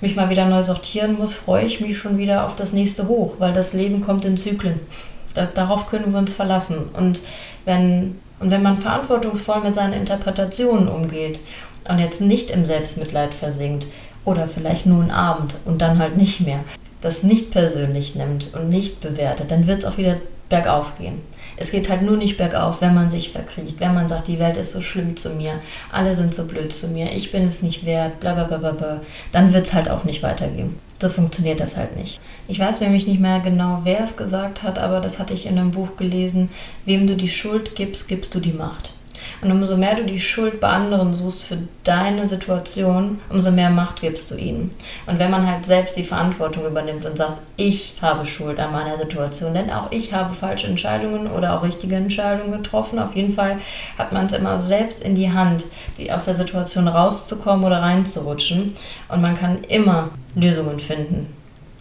mich 0.00 0.14
mal 0.14 0.30
wieder 0.30 0.46
neu 0.46 0.62
sortieren 0.62 1.16
muss, 1.18 1.34
freue 1.34 1.64
ich 1.64 1.80
mich 1.80 1.98
schon 1.98 2.18
wieder 2.18 2.44
auf 2.44 2.54
das 2.54 2.72
nächste 2.72 3.08
Hoch, 3.08 3.34
weil 3.38 3.52
das 3.52 3.72
Leben 3.72 4.02
kommt 4.02 4.24
in 4.24 4.36
Zyklen. 4.36 4.80
Das, 5.34 5.52
darauf 5.52 5.86
können 5.86 6.12
wir 6.12 6.18
uns 6.18 6.32
verlassen. 6.32 6.88
Und 6.92 7.20
wenn, 7.64 8.20
und 8.38 8.50
wenn 8.50 8.62
man 8.62 8.76
verantwortungsvoll 8.76 9.62
mit 9.62 9.74
seinen 9.74 9.94
Interpretationen 9.94 10.88
umgeht 10.88 11.38
und 11.88 11.98
jetzt 11.98 12.20
nicht 12.20 12.50
im 12.50 12.64
Selbstmitleid 12.64 13.34
versinkt 13.34 13.86
oder 14.24 14.48
vielleicht 14.48 14.86
nur 14.86 15.00
einen 15.00 15.10
Abend 15.10 15.56
und 15.64 15.80
dann 15.80 15.98
halt 15.98 16.16
nicht 16.16 16.40
mehr, 16.40 16.60
das 17.00 17.22
nicht 17.22 17.50
persönlich 17.50 18.14
nimmt 18.14 18.52
und 18.54 18.68
nicht 18.68 19.00
bewertet, 19.00 19.50
dann 19.50 19.66
wird 19.66 19.80
es 19.80 19.84
auch 19.84 19.96
wieder 19.96 20.16
bergauf 20.48 20.96
gehen. 20.98 21.20
Es 21.56 21.70
geht 21.70 21.88
halt 21.88 22.02
nur 22.02 22.16
nicht 22.16 22.36
bergauf, 22.36 22.80
wenn 22.80 22.94
man 22.94 23.10
sich 23.10 23.30
verkriecht, 23.30 23.80
wenn 23.80 23.94
man 23.94 24.08
sagt, 24.08 24.28
die 24.28 24.38
Welt 24.38 24.56
ist 24.56 24.72
so 24.72 24.80
schlimm 24.80 25.16
zu 25.16 25.30
mir, 25.30 25.60
alle 25.90 26.14
sind 26.14 26.34
so 26.34 26.44
blöd 26.44 26.72
zu 26.72 26.88
mir, 26.88 27.12
ich 27.12 27.32
bin 27.32 27.46
es 27.46 27.62
nicht 27.62 27.84
wert, 27.84 28.20
bla 28.20 28.34
bla 28.34 28.44
bla 28.44 28.58
bla, 28.58 28.72
bla. 28.72 29.00
dann 29.32 29.52
wird 29.52 29.66
es 29.66 29.74
halt 29.74 29.88
auch 29.88 30.04
nicht 30.04 30.22
weitergehen. 30.22 30.78
So 31.00 31.08
funktioniert 31.08 31.60
das 31.60 31.76
halt 31.76 31.96
nicht. 31.96 32.20
Ich 32.48 32.58
weiß 32.58 32.80
nämlich 32.80 33.06
nicht 33.06 33.20
mehr 33.20 33.40
genau, 33.40 33.80
wer 33.84 34.00
es 34.00 34.16
gesagt 34.16 34.62
hat, 34.62 34.78
aber 34.78 35.00
das 35.00 35.18
hatte 35.18 35.34
ich 35.34 35.46
in 35.46 35.58
einem 35.58 35.70
Buch 35.70 35.96
gelesen. 35.96 36.48
Wem 36.84 37.06
du 37.06 37.16
die 37.16 37.28
Schuld 37.28 37.74
gibst, 37.74 38.08
gibst 38.08 38.34
du 38.34 38.40
die 38.40 38.52
Macht. 38.52 38.92
Und 39.42 39.50
umso 39.52 39.76
mehr 39.76 39.94
du 39.94 40.04
die 40.04 40.20
Schuld 40.20 40.60
bei 40.60 40.68
anderen 40.68 41.12
suchst 41.12 41.42
für 41.42 41.58
deine 41.84 42.26
Situation, 42.26 43.18
umso 43.28 43.50
mehr 43.50 43.70
Macht 43.70 44.00
gibst 44.00 44.30
du 44.30 44.36
ihnen. 44.36 44.70
Und 45.06 45.18
wenn 45.18 45.30
man 45.30 45.46
halt 45.46 45.66
selbst 45.66 45.96
die 45.96 46.02
Verantwortung 46.02 46.66
übernimmt 46.66 47.04
und 47.04 47.16
sagt, 47.16 47.40
ich 47.56 47.94
habe 48.00 48.24
Schuld 48.26 48.58
an 48.58 48.72
meiner 48.72 48.98
Situation, 48.98 49.54
denn 49.54 49.70
auch 49.70 49.90
ich 49.90 50.12
habe 50.12 50.34
falsche 50.34 50.66
Entscheidungen 50.66 51.26
oder 51.30 51.56
auch 51.56 51.62
richtige 51.62 51.96
Entscheidungen 51.96 52.52
getroffen, 52.52 52.98
auf 52.98 53.14
jeden 53.14 53.32
Fall 53.32 53.58
hat 53.98 54.12
man 54.12 54.26
es 54.26 54.32
immer 54.32 54.58
selbst 54.58 55.02
in 55.02 55.14
die 55.14 55.32
Hand, 55.32 55.66
die, 55.98 56.10
aus 56.10 56.24
der 56.24 56.34
Situation 56.34 56.88
rauszukommen 56.88 57.64
oder 57.64 57.82
reinzurutschen. 57.82 58.72
Und 59.08 59.22
man 59.22 59.36
kann 59.36 59.64
immer 59.64 60.10
Lösungen 60.34 60.78
finden. 60.78 61.32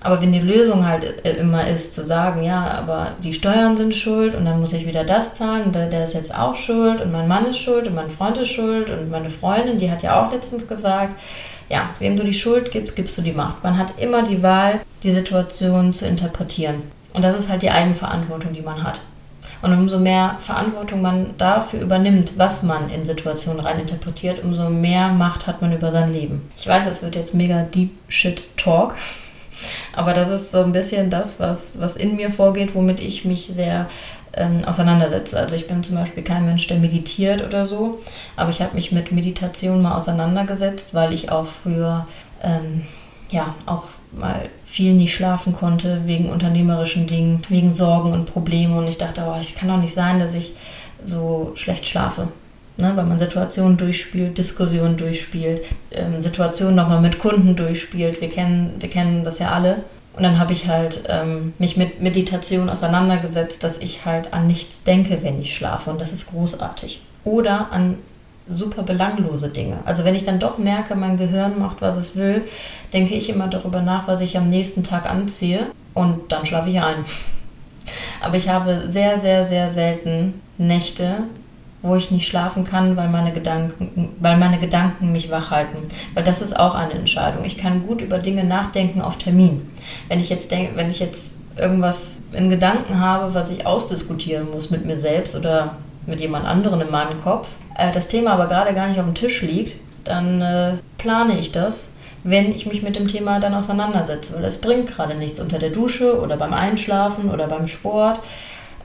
Aber 0.01 0.21
wenn 0.21 0.33
die 0.33 0.39
Lösung 0.39 0.87
halt 0.87 1.25
immer 1.25 1.67
ist, 1.67 1.93
zu 1.93 2.05
sagen, 2.05 2.43
ja, 2.43 2.67
aber 2.69 3.13
die 3.23 3.33
Steuern 3.33 3.75
sind 3.75 3.95
schuld 3.95 4.35
und 4.35 4.45
dann 4.45 4.59
muss 4.59 4.73
ich 4.73 4.85
wieder 4.85 5.03
das 5.03 5.33
zahlen 5.33 5.63
und 5.63 5.75
der, 5.75 6.03
ist 6.03 6.13
jetzt 6.13 6.37
auch 6.37 6.53
schuld 6.53 7.01
und 7.01 7.11
mein 7.11 7.27
Mann 7.27 7.47
ist 7.47 7.57
schuld 7.57 7.87
und 7.87 7.95
mein 7.95 8.11
Freund 8.11 8.37
ist 8.37 8.49
schuld 8.49 8.91
und 8.91 9.09
meine 9.09 9.31
Freundin, 9.31 9.79
die 9.79 9.89
hat 9.89 10.03
ja 10.03 10.23
auch 10.23 10.31
letztens 10.31 10.67
gesagt, 10.67 11.19
ja, 11.69 11.87
wem 11.97 12.17
du 12.17 12.23
die 12.23 12.33
Schuld 12.33 12.69
gibst, 12.69 12.95
gibst 12.95 13.17
du 13.17 13.23
die 13.23 13.31
Macht. 13.31 13.63
Man 13.63 13.77
hat 13.77 13.93
immer 13.97 14.21
die 14.21 14.43
Wahl, 14.43 14.81
die 15.01 15.11
Situation 15.11 15.91
zu 15.93 16.05
interpretieren. 16.05 16.83
Und 17.13 17.25
das 17.25 17.35
ist 17.35 17.49
halt 17.49 17.63
die 17.63 17.71
Eigenverantwortung, 17.71 18.53
die 18.53 18.61
man 18.61 18.83
hat. 18.83 19.01
Und 19.61 19.73
umso 19.73 19.97
mehr 19.97 20.35
Verantwortung 20.39 21.01
man 21.01 21.33
dafür 21.37 21.81
übernimmt, 21.81 22.33
was 22.37 22.61
man 22.61 22.89
in 22.89 23.05
Situationen 23.05 23.61
reininterpretiert, 23.61 24.43
umso 24.43 24.69
mehr 24.69 25.07
Macht 25.09 25.47
hat 25.47 25.61
man 25.61 25.73
über 25.73 25.89
sein 25.89 26.13
Leben. 26.13 26.47
Ich 26.55 26.67
weiß, 26.67 26.85
das 26.85 27.01
wird 27.01 27.15
jetzt 27.15 27.33
mega 27.33 27.63
Deep 27.63 27.91
Shit 28.07 28.43
Talk. 28.57 28.93
Aber 29.93 30.13
das 30.13 30.29
ist 30.29 30.51
so 30.51 30.63
ein 30.63 30.71
bisschen 30.71 31.09
das, 31.09 31.39
was, 31.39 31.79
was 31.79 31.95
in 31.95 32.15
mir 32.15 32.29
vorgeht, 32.29 32.75
womit 32.75 32.99
ich 32.99 33.25
mich 33.25 33.47
sehr 33.47 33.87
ähm, 34.33 34.63
auseinandersetze. 34.65 35.39
Also 35.39 35.55
ich 35.55 35.67
bin 35.67 35.83
zum 35.83 35.95
Beispiel 35.95 36.23
kein 36.23 36.45
Mensch, 36.45 36.67
der 36.67 36.77
meditiert 36.77 37.43
oder 37.43 37.65
so, 37.65 37.99
aber 38.35 38.49
ich 38.49 38.61
habe 38.61 38.75
mich 38.75 38.91
mit 38.91 39.11
Meditation 39.11 39.81
mal 39.81 39.95
auseinandergesetzt, 39.95 40.93
weil 40.93 41.13
ich 41.13 41.31
auch 41.31 41.45
früher 41.45 42.07
ähm, 42.43 42.83
ja 43.31 43.55
auch 43.65 43.83
mal 44.11 44.49
viel 44.63 44.93
nicht 44.93 45.13
schlafen 45.13 45.53
konnte 45.53 46.01
wegen 46.05 46.29
unternehmerischen 46.29 47.07
Dingen, 47.07 47.43
wegen 47.49 47.73
Sorgen 47.73 48.13
und 48.13 48.25
Problemen 48.25 48.77
und 48.77 48.87
ich 48.87 48.97
dachte, 48.97 49.23
oh, 49.27 49.37
ich 49.39 49.55
kann 49.55 49.69
doch 49.69 49.77
nicht 49.77 49.93
sein, 49.93 50.19
dass 50.19 50.33
ich 50.33 50.53
so 51.03 51.51
schlecht 51.55 51.87
schlafe 51.87 52.27
ne, 52.77 52.93
weil 52.95 53.05
man 53.05 53.19
Situationen 53.19 53.77
durchspielt, 53.77 54.37
Diskussionen 54.37 54.97
durchspielt, 54.97 55.61
ähm, 55.91 56.21
Situationen 56.21 56.75
nochmal 56.75 57.01
mit 57.01 57.19
Kunden 57.19 57.55
durchspielt. 57.55 58.21
Wir 58.21 58.29
kennen, 58.29 58.75
wir 58.79 58.89
kennen 58.89 59.23
das 59.23 59.39
ja 59.39 59.51
alle. 59.51 59.83
Und 60.15 60.23
dann 60.23 60.39
habe 60.39 60.53
ich 60.53 60.67
halt 60.67 61.03
ähm, 61.09 61.53
mich 61.59 61.75
mit 61.75 62.01
Meditation 62.01 62.69
auseinandergesetzt, 62.69 63.63
dass 63.63 63.77
ich 63.77 64.05
halt 64.05 64.33
an 64.33 64.47
nichts 64.47 64.83
denke, 64.83 65.19
wenn 65.23 65.41
ich 65.41 65.53
schlafe. 65.53 65.89
Und 65.89 65.99
das 65.99 66.13
ist 66.13 66.27
großartig. 66.27 67.01
Oder 67.25 67.71
an 67.71 67.97
super 68.47 68.83
belanglose 68.83 69.49
Dinge. 69.49 69.79
Also 69.85 70.05
wenn 70.05 70.15
ich 70.15 70.23
dann 70.23 70.39
doch 70.39 70.57
merke, 70.57 70.95
mein 70.95 71.17
Gehirn 71.17 71.59
macht, 71.59 71.81
was 71.81 71.97
es 71.97 72.15
will, 72.15 72.43
denke 72.93 73.15
ich 73.15 73.29
immer 73.29 73.47
darüber 73.47 73.81
nach, 73.81 74.07
was 74.07 74.21
ich 74.21 74.37
am 74.37 74.49
nächsten 74.49 74.83
Tag 74.83 75.09
anziehe 75.09 75.67
und 75.93 76.31
dann 76.31 76.45
schlafe 76.45 76.69
ich 76.69 76.79
ein. 76.79 77.03
Aber 78.21 78.37
ich 78.37 78.47
habe 78.47 78.85
sehr, 78.87 79.19
sehr, 79.19 79.45
sehr 79.45 79.71
selten 79.71 80.41
Nächte, 80.57 81.23
wo 81.85 81.95
ich 81.95 82.11
nicht 82.11 82.27
schlafen 82.27 82.63
kann, 82.63 82.97
weil 82.97 83.09
meine 83.09 83.31
Gedanken, 83.31 84.11
weil 84.19 84.37
meine 84.37 84.57
Gedanken 84.57 85.11
mich 85.11 85.29
wach 85.29 85.51
halten. 85.51 85.77
Weil 86.13 86.23
das 86.23 86.41
ist 86.41 86.59
auch 86.59 86.75
eine 86.75 86.93
Entscheidung. 86.93 87.45
Ich 87.45 87.57
kann 87.57 87.85
gut 87.85 88.01
über 88.01 88.17
Dinge 88.17 88.43
nachdenken 88.43 89.01
auf 89.01 89.17
Termin. 89.17 89.67
Wenn 90.09 90.19
ich 90.19 90.29
jetzt 90.29 90.51
denke, 90.51 90.75
wenn 90.75 90.87
ich 90.87 90.99
jetzt 90.99 91.35
irgendwas 91.57 92.21
in 92.33 92.49
Gedanken 92.49 92.99
habe, 92.99 93.33
was 93.33 93.51
ich 93.51 93.65
ausdiskutieren 93.65 94.49
muss 94.51 94.69
mit 94.69 94.85
mir 94.85 94.97
selbst 94.97 95.35
oder 95.35 95.77
mit 96.05 96.19
jemand 96.21 96.45
anderem 96.45 96.81
in 96.81 96.91
meinem 96.91 97.21
Kopf, 97.23 97.55
äh, 97.77 97.91
das 97.91 98.07
Thema 98.07 98.31
aber 98.31 98.47
gerade 98.47 98.73
gar 98.73 98.87
nicht 98.87 98.99
auf 98.99 99.05
dem 99.05 99.15
Tisch 99.15 99.41
liegt, 99.41 99.75
dann 100.03 100.41
äh, 100.41 100.73
plane 100.97 101.39
ich 101.39 101.51
das, 101.51 101.91
wenn 102.23 102.51
ich 102.51 102.65
mich 102.65 102.81
mit 102.81 102.95
dem 102.95 103.07
Thema 103.07 103.39
dann 103.39 103.53
auseinandersetze. 103.53 104.35
Weil 104.35 104.45
es 104.45 104.59
bringt 104.59 104.87
gerade 104.87 105.15
nichts 105.15 105.39
unter 105.39 105.59
der 105.59 105.69
Dusche 105.69 106.19
oder 106.19 106.37
beim 106.37 106.53
Einschlafen 106.53 107.29
oder 107.29 107.47
beim 107.47 107.67
Sport. 107.67 108.19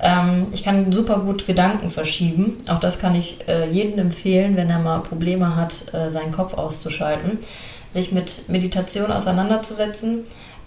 Ähm, 0.02 0.46
ich 0.52 0.62
kann 0.62 0.92
super 0.92 1.18
gut 1.18 1.46
Gedanken 1.46 1.90
verschieben. 1.90 2.56
Auch 2.68 2.80
das 2.80 2.98
kann 2.98 3.14
ich 3.14 3.46
äh, 3.48 3.70
jedem 3.70 3.98
empfehlen, 3.98 4.56
wenn 4.56 4.70
er 4.70 4.78
mal 4.78 5.00
Probleme 5.00 5.56
hat, 5.56 5.92
äh, 5.92 6.10
seinen 6.10 6.32
Kopf 6.32 6.54
auszuschalten, 6.54 7.38
sich 7.88 8.12
mit 8.12 8.48
Meditation 8.48 9.12
auseinanderzusetzen 9.12 10.20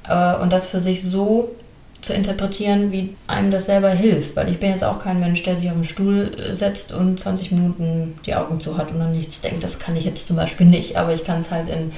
äh, 0.08 0.36
und 0.38 0.54
das 0.54 0.68
für 0.68 0.80
sich 0.80 1.04
so 1.04 1.52
zu 2.02 2.14
interpretieren, 2.14 2.92
wie 2.92 3.16
einem 3.28 3.50
das 3.50 3.66
selber 3.66 3.90
hilft. 3.90 4.36
Weil 4.36 4.50
ich 4.50 4.60
bin 4.60 4.70
jetzt 4.70 4.84
auch 4.84 5.00
kein 5.00 5.20
Mensch, 5.20 5.42
der 5.44 5.56
sich 5.56 5.70
auf 5.70 5.76
den 5.76 5.86
Stuhl 5.86 6.32
äh, 6.38 6.54
setzt 6.54 6.92
und 6.92 7.20
20 7.20 7.52
Minuten 7.54 8.16
die 8.26 8.36
Augen 8.36 8.60
zu 8.60 8.78
hat 8.78 8.92
und 8.92 9.02
an 9.02 9.14
nichts 9.14 9.42
denkt. 9.42 9.64
Das 9.64 9.80
kann 9.80 9.96
ich 9.96 10.06
jetzt 10.06 10.28
zum 10.28 10.36
Beispiel 10.36 10.68
nicht. 10.68 10.98
Aber 10.98 11.14
ich 11.14 11.24
kann 11.24 11.40
es 11.40 11.50
halt 11.50 11.70
in 11.70 11.92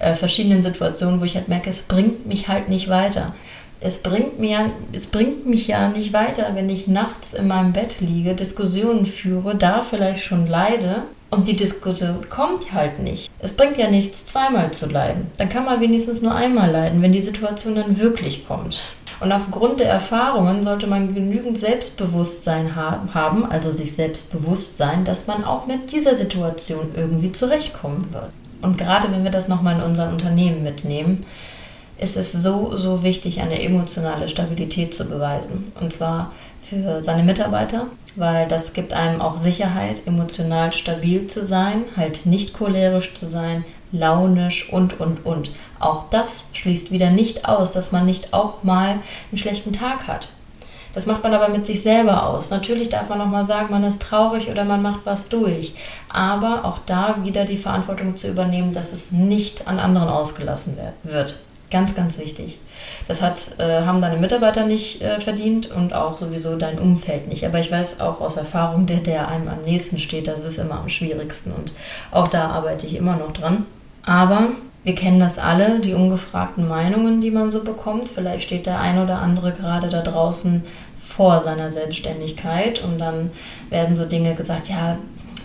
äh, 0.00 0.14
verschiedenen 0.14 0.62
Situationen, 0.62 1.20
wo 1.20 1.24
ich 1.24 1.36
halt 1.36 1.48
merke, 1.48 1.70
es 1.70 1.82
bringt 1.82 2.26
mich 2.26 2.48
halt 2.48 2.68
nicht 2.68 2.88
weiter 2.88 3.34
es 3.80 3.98
bringt, 3.98 4.38
mir, 4.38 4.70
es 4.92 5.06
bringt 5.06 5.46
mich 5.46 5.66
ja 5.66 5.88
nicht 5.88 6.12
weiter, 6.12 6.50
wenn 6.54 6.68
ich 6.68 6.86
nachts 6.86 7.32
in 7.32 7.48
meinem 7.48 7.72
Bett 7.72 8.00
liege, 8.00 8.34
Diskussionen 8.34 9.06
führe, 9.06 9.54
da 9.54 9.82
vielleicht 9.82 10.22
schon 10.22 10.46
leide 10.46 11.04
und 11.30 11.46
die 11.46 11.56
Diskussion 11.56 12.28
kommt 12.28 12.74
halt 12.74 12.98
nicht. 12.98 13.30
Es 13.38 13.52
bringt 13.52 13.78
ja 13.78 13.88
nichts, 13.88 14.26
zweimal 14.26 14.72
zu 14.72 14.86
leiden. 14.86 15.28
Dann 15.38 15.48
kann 15.48 15.64
man 15.64 15.80
wenigstens 15.80 16.20
nur 16.20 16.34
einmal 16.34 16.70
leiden, 16.70 17.00
wenn 17.00 17.12
die 17.12 17.20
Situation 17.20 17.74
dann 17.74 17.98
wirklich 17.98 18.46
kommt. 18.46 18.80
Und 19.20 19.32
aufgrund 19.32 19.80
der 19.80 19.90
Erfahrungen 19.90 20.62
sollte 20.62 20.86
man 20.86 21.14
genügend 21.14 21.58
Selbstbewusstsein 21.58 22.74
haben, 22.74 23.44
also 23.44 23.70
sich 23.70 23.92
selbst 23.92 24.32
bewusst 24.32 24.76
sein, 24.78 25.04
dass 25.04 25.26
man 25.26 25.44
auch 25.44 25.66
mit 25.66 25.92
dieser 25.92 26.14
Situation 26.14 26.92
irgendwie 26.96 27.30
zurechtkommen 27.30 28.12
wird. 28.12 28.30
Und 28.62 28.78
gerade 28.78 29.10
wenn 29.12 29.24
wir 29.24 29.30
das 29.30 29.48
nochmal 29.48 29.76
in 29.76 29.82
unser 29.82 30.10
Unternehmen 30.10 30.62
mitnehmen, 30.62 31.24
ist 32.00 32.16
es 32.16 32.32
so, 32.32 32.76
so 32.76 33.02
wichtig, 33.02 33.40
eine 33.40 33.62
emotionale 33.62 34.28
Stabilität 34.28 34.94
zu 34.94 35.04
beweisen. 35.04 35.70
Und 35.80 35.92
zwar 35.92 36.32
für 36.62 37.02
seine 37.02 37.22
Mitarbeiter, 37.22 37.86
weil 38.16 38.48
das 38.48 38.72
gibt 38.72 38.92
einem 38.92 39.20
auch 39.20 39.38
Sicherheit, 39.38 40.06
emotional 40.06 40.72
stabil 40.72 41.26
zu 41.26 41.44
sein, 41.44 41.84
halt 41.96 42.26
nicht 42.26 42.54
cholerisch 42.54 43.14
zu 43.14 43.26
sein, 43.26 43.64
launisch 43.92 44.72
und, 44.72 44.98
und, 45.00 45.26
und. 45.26 45.50
Auch 45.78 46.04
das 46.10 46.44
schließt 46.52 46.90
wieder 46.90 47.10
nicht 47.10 47.46
aus, 47.46 47.70
dass 47.70 47.92
man 47.92 48.06
nicht 48.06 48.32
auch 48.32 48.62
mal 48.62 48.98
einen 49.30 49.38
schlechten 49.38 49.72
Tag 49.72 50.08
hat. 50.08 50.28
Das 50.92 51.06
macht 51.06 51.22
man 51.22 51.34
aber 51.34 51.48
mit 51.48 51.66
sich 51.66 51.82
selber 51.82 52.26
aus. 52.26 52.50
Natürlich 52.50 52.88
darf 52.88 53.08
man 53.08 53.20
auch 53.20 53.26
mal 53.26 53.46
sagen, 53.46 53.68
man 53.70 53.84
ist 53.84 54.02
traurig 54.02 54.48
oder 54.48 54.64
man 54.64 54.82
macht 54.82 55.00
was 55.04 55.28
durch. 55.28 55.74
Aber 56.08 56.64
auch 56.64 56.78
da 56.84 57.18
wieder 57.22 57.44
die 57.44 57.56
Verantwortung 57.56 58.16
zu 58.16 58.28
übernehmen, 58.28 58.72
dass 58.72 58.92
es 58.92 59.12
nicht 59.12 59.68
an 59.68 59.78
anderen 59.78 60.08
ausgelassen 60.08 60.76
wird. 61.04 61.38
Ganz, 61.70 61.94
ganz 61.94 62.18
wichtig. 62.18 62.58
Das 63.06 63.22
hat, 63.22 63.58
äh, 63.58 63.82
haben 63.82 64.00
deine 64.00 64.18
Mitarbeiter 64.18 64.66
nicht 64.66 65.02
äh, 65.02 65.20
verdient 65.20 65.70
und 65.70 65.94
auch 65.94 66.18
sowieso 66.18 66.56
dein 66.56 66.80
Umfeld 66.80 67.28
nicht. 67.28 67.46
Aber 67.46 67.60
ich 67.60 67.70
weiß 67.70 68.00
auch 68.00 68.20
aus 68.20 68.36
Erfahrung, 68.36 68.86
der, 68.86 68.98
der 68.98 69.28
einem 69.28 69.46
am 69.48 69.62
nächsten 69.62 70.00
steht, 70.00 70.26
das 70.26 70.44
ist 70.44 70.58
immer 70.58 70.80
am 70.80 70.88
schwierigsten. 70.88 71.52
Und 71.52 71.72
auch 72.10 72.26
da 72.26 72.48
arbeite 72.48 72.86
ich 72.86 72.96
immer 72.96 73.16
noch 73.16 73.30
dran. 73.32 73.66
Aber 74.04 74.50
wir 74.82 74.94
kennen 74.96 75.20
das 75.20 75.38
alle, 75.38 75.78
die 75.78 75.94
ungefragten 75.94 76.66
Meinungen, 76.66 77.20
die 77.20 77.30
man 77.30 77.52
so 77.52 77.62
bekommt. 77.62 78.08
Vielleicht 78.08 78.42
steht 78.42 78.66
der 78.66 78.80
ein 78.80 78.98
oder 78.98 79.20
andere 79.20 79.52
gerade 79.52 79.88
da 79.88 80.00
draußen 80.00 80.64
vor 80.98 81.38
seiner 81.38 81.70
Selbstständigkeit 81.70 82.82
und 82.82 82.98
dann 82.98 83.30
werden 83.68 83.96
so 83.96 84.06
Dinge 84.06 84.34
gesagt, 84.34 84.68
ja, 84.68 84.98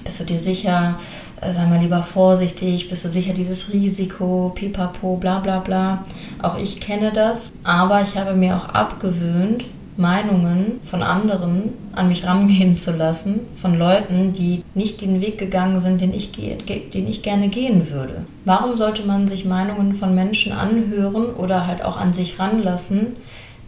bist 0.03 0.19
du 0.19 0.23
dir 0.23 0.39
sicher, 0.39 0.97
sei 1.41 1.65
mal 1.65 1.79
lieber 1.79 2.01
vorsichtig, 2.03 2.89
bist 2.89 3.05
du 3.05 3.09
sicher 3.09 3.33
dieses 3.33 3.71
Risiko, 3.71 4.51
pipapo, 4.55 5.17
bla 5.17 5.39
bla 5.39 5.59
bla. 5.59 6.03
Auch 6.41 6.57
ich 6.57 6.79
kenne 6.79 7.11
das, 7.11 7.51
aber 7.63 8.01
ich 8.01 8.17
habe 8.17 8.35
mir 8.35 8.57
auch 8.57 8.69
abgewöhnt, 8.69 9.65
Meinungen 9.97 10.81
von 10.83 11.01
anderen 11.01 11.73
an 11.93 12.09
mich 12.09 12.25
rangehen 12.25 12.75
zu 12.75 12.91
lassen, 12.91 13.41
von 13.55 13.77
Leuten, 13.77 14.33
die 14.33 14.63
nicht 14.73 15.01
den 15.01 15.21
Weg 15.21 15.37
gegangen 15.37 15.79
sind, 15.79 16.01
den 16.01 16.13
ich, 16.13 16.31
den 16.31 17.07
ich 17.07 17.21
gerne 17.21 17.47
gehen 17.47 17.89
würde. 17.89 18.25
Warum 18.43 18.75
sollte 18.75 19.05
man 19.05 19.27
sich 19.27 19.45
Meinungen 19.45 19.93
von 19.93 20.13
Menschen 20.13 20.51
anhören 20.51 21.33
oder 21.35 21.65
halt 21.65 21.83
auch 21.83 21.95
an 21.95 22.13
sich 22.13 22.39
ranlassen, 22.39 23.13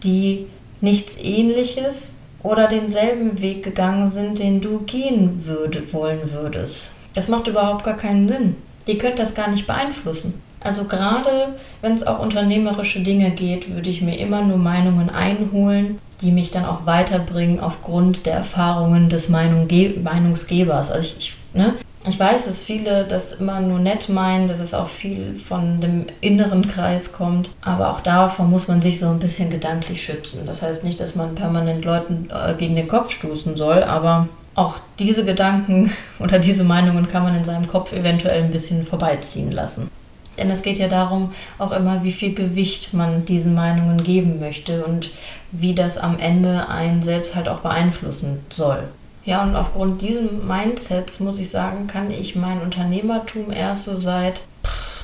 die 0.04 0.48
nichts 0.82 1.18
Ähnliches 1.18 2.14
oder 2.44 2.68
denselben 2.68 3.40
Weg 3.40 3.64
gegangen 3.64 4.10
sind, 4.10 4.40
den 4.40 4.60
du 4.60 4.80
gehen 4.80 5.46
würde, 5.46 5.94
wollen 5.94 6.32
würdest? 6.34 6.92
Das 7.18 7.30
macht 7.30 7.48
überhaupt 7.48 7.84
gar 7.84 7.98
keinen 7.98 8.28
Sinn. 8.28 8.56
Ihr 8.86 9.00
könnt 9.00 9.18
das 9.18 9.34
gar 9.34 9.50
nicht 9.50 9.66
beeinflussen. 9.66 10.40
Also 10.60 10.84
gerade 10.84 11.56
wenn 11.82 11.94
es 11.94 12.06
auch 12.06 12.20
unternehmerische 12.20 13.00
Dinge 13.00 13.32
geht, 13.32 13.74
würde 13.74 13.90
ich 13.90 14.04
mir 14.04 14.20
immer 14.20 14.44
nur 14.44 14.60
Meinungen 14.60 15.10
einholen, 15.10 15.98
die 16.22 16.30
mich 16.30 16.52
dann 16.52 16.64
auch 16.64 16.86
weiterbringen 16.86 17.60
aufgrund 17.60 18.28
der 18.28 18.36
Erfahrungen 18.36 19.10
des 19.10 19.30
Meinungsgebers. 19.30 20.92
Also 20.92 21.16
ich, 21.18 21.18
ich, 21.18 21.38
ne? 21.60 21.74
ich 22.08 22.20
weiß, 22.20 22.46
dass 22.46 22.62
viele 22.62 23.06
das 23.06 23.32
immer 23.32 23.62
nur 23.62 23.80
nett 23.80 24.10
meinen, 24.10 24.48
dass 24.48 24.60
es 24.60 24.76
auch 24.76 24.88
viel 24.88 25.34
von 25.34 25.82
dem 25.82 26.06
inneren 26.22 26.68
Kreis 26.68 27.14
kommt, 27.14 27.50
aber 27.64 27.90
auch 27.90 28.02
davor 28.02 28.46
muss 28.46 28.68
man 28.68 28.80
sich 28.84 29.00
so 29.00 29.08
ein 29.08 29.18
bisschen 29.18 29.50
gedanklich 29.50 30.04
schützen. 30.04 30.42
Das 30.46 30.62
heißt 30.62 30.84
nicht, 30.84 31.00
dass 31.00 31.16
man 31.16 31.34
permanent 31.34 31.84
Leuten 31.84 32.30
äh, 32.32 32.54
gegen 32.54 32.76
den 32.76 32.88
Kopf 32.88 33.10
stoßen 33.10 33.58
soll, 33.58 33.82
aber 33.82 34.30
auch 34.58 34.80
diese 35.00 35.24
Gedanken 35.24 35.94
oder 36.20 36.40
diese 36.40 36.66
Meinungen 36.66 37.08
kann 37.08 37.24
man 37.24 37.36
in 37.36 37.46
seinem 37.46 37.68
Kopf 37.68 37.94
eventuell 37.94 38.44
ein 38.44 38.52
bisschen 38.52 38.86
vorbeiziehen 38.86 39.52
lassen. 39.52 39.90
Denn 40.38 40.52
es 40.52 40.62
geht 40.62 40.78
ja 40.78 40.88
darum, 40.88 41.32
auch 41.58 41.72
immer, 41.72 42.04
wie 42.04 42.12
viel 42.12 42.34
Gewicht 42.34 42.94
man 42.94 43.26
diesen 43.26 43.56
Meinungen 43.56 44.04
geben 44.04 44.40
möchte 44.40 44.86
und 44.86 45.12
wie 45.52 45.74
das 45.74 45.98
am 45.98 46.20
Ende 46.20 46.70
einen 46.70 47.02
selbst 47.02 47.36
halt 47.36 47.50
auch 47.50 47.60
beeinflussen 47.60 48.42
soll. 48.50 48.84
Ja, 49.26 49.44
und 49.44 49.56
aufgrund 49.56 50.02
diesem 50.04 50.48
Mindsets 50.48 51.20
muss 51.20 51.40
ich 51.40 51.50
sagen, 51.50 51.88
kann 51.88 52.12
ich 52.12 52.36
mein 52.36 52.62
Unternehmertum 52.62 53.52
erst 53.52 53.86
so 53.86 53.96
seit 53.96 54.44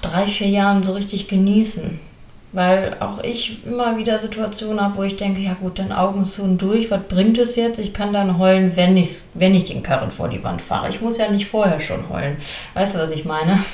drei, 0.02 0.28
vier 0.28 0.48
Jahren 0.48 0.84
so 0.84 0.94
richtig 0.94 1.28
genießen. 1.28 2.00
Weil 2.54 2.96
auch 3.00 3.24
ich 3.24 3.66
immer 3.66 3.98
wieder 3.98 4.20
Situationen 4.20 4.80
habe, 4.80 4.98
wo 4.98 5.04
ich 5.04 5.16
denke, 5.16 5.42
ja 5.42 5.56
gut, 5.56 5.80
dann 5.80 5.92
Augen 5.92 6.24
zu 6.24 6.44
und 6.44 6.62
durch, 6.62 6.92
was 6.92 7.02
bringt 7.10 7.40
es 7.40 7.56
jetzt? 7.56 7.80
Ich 7.80 7.94
kann 7.94 8.14
dann 8.14 8.38
heulen, 8.38 8.76
wenn 8.76 8.96
ich, 8.96 9.24
wenn 9.34 9.56
ich 9.56 9.64
den 9.64 9.82
Karren 9.82 10.12
vor 10.12 10.30
die 10.30 10.44
Wand 10.44 10.62
fahre. 10.62 10.90
Ich 10.90 11.02
muss 11.02 11.18
ja 11.18 11.30
nicht 11.32 11.48
vorher 11.48 11.80
schon 11.80 12.08
heulen. 12.10 12.38
Weißt 12.76 12.94
du, 12.94 13.00
was 13.00 13.12
ich 13.12 13.26
meine? 13.26 13.60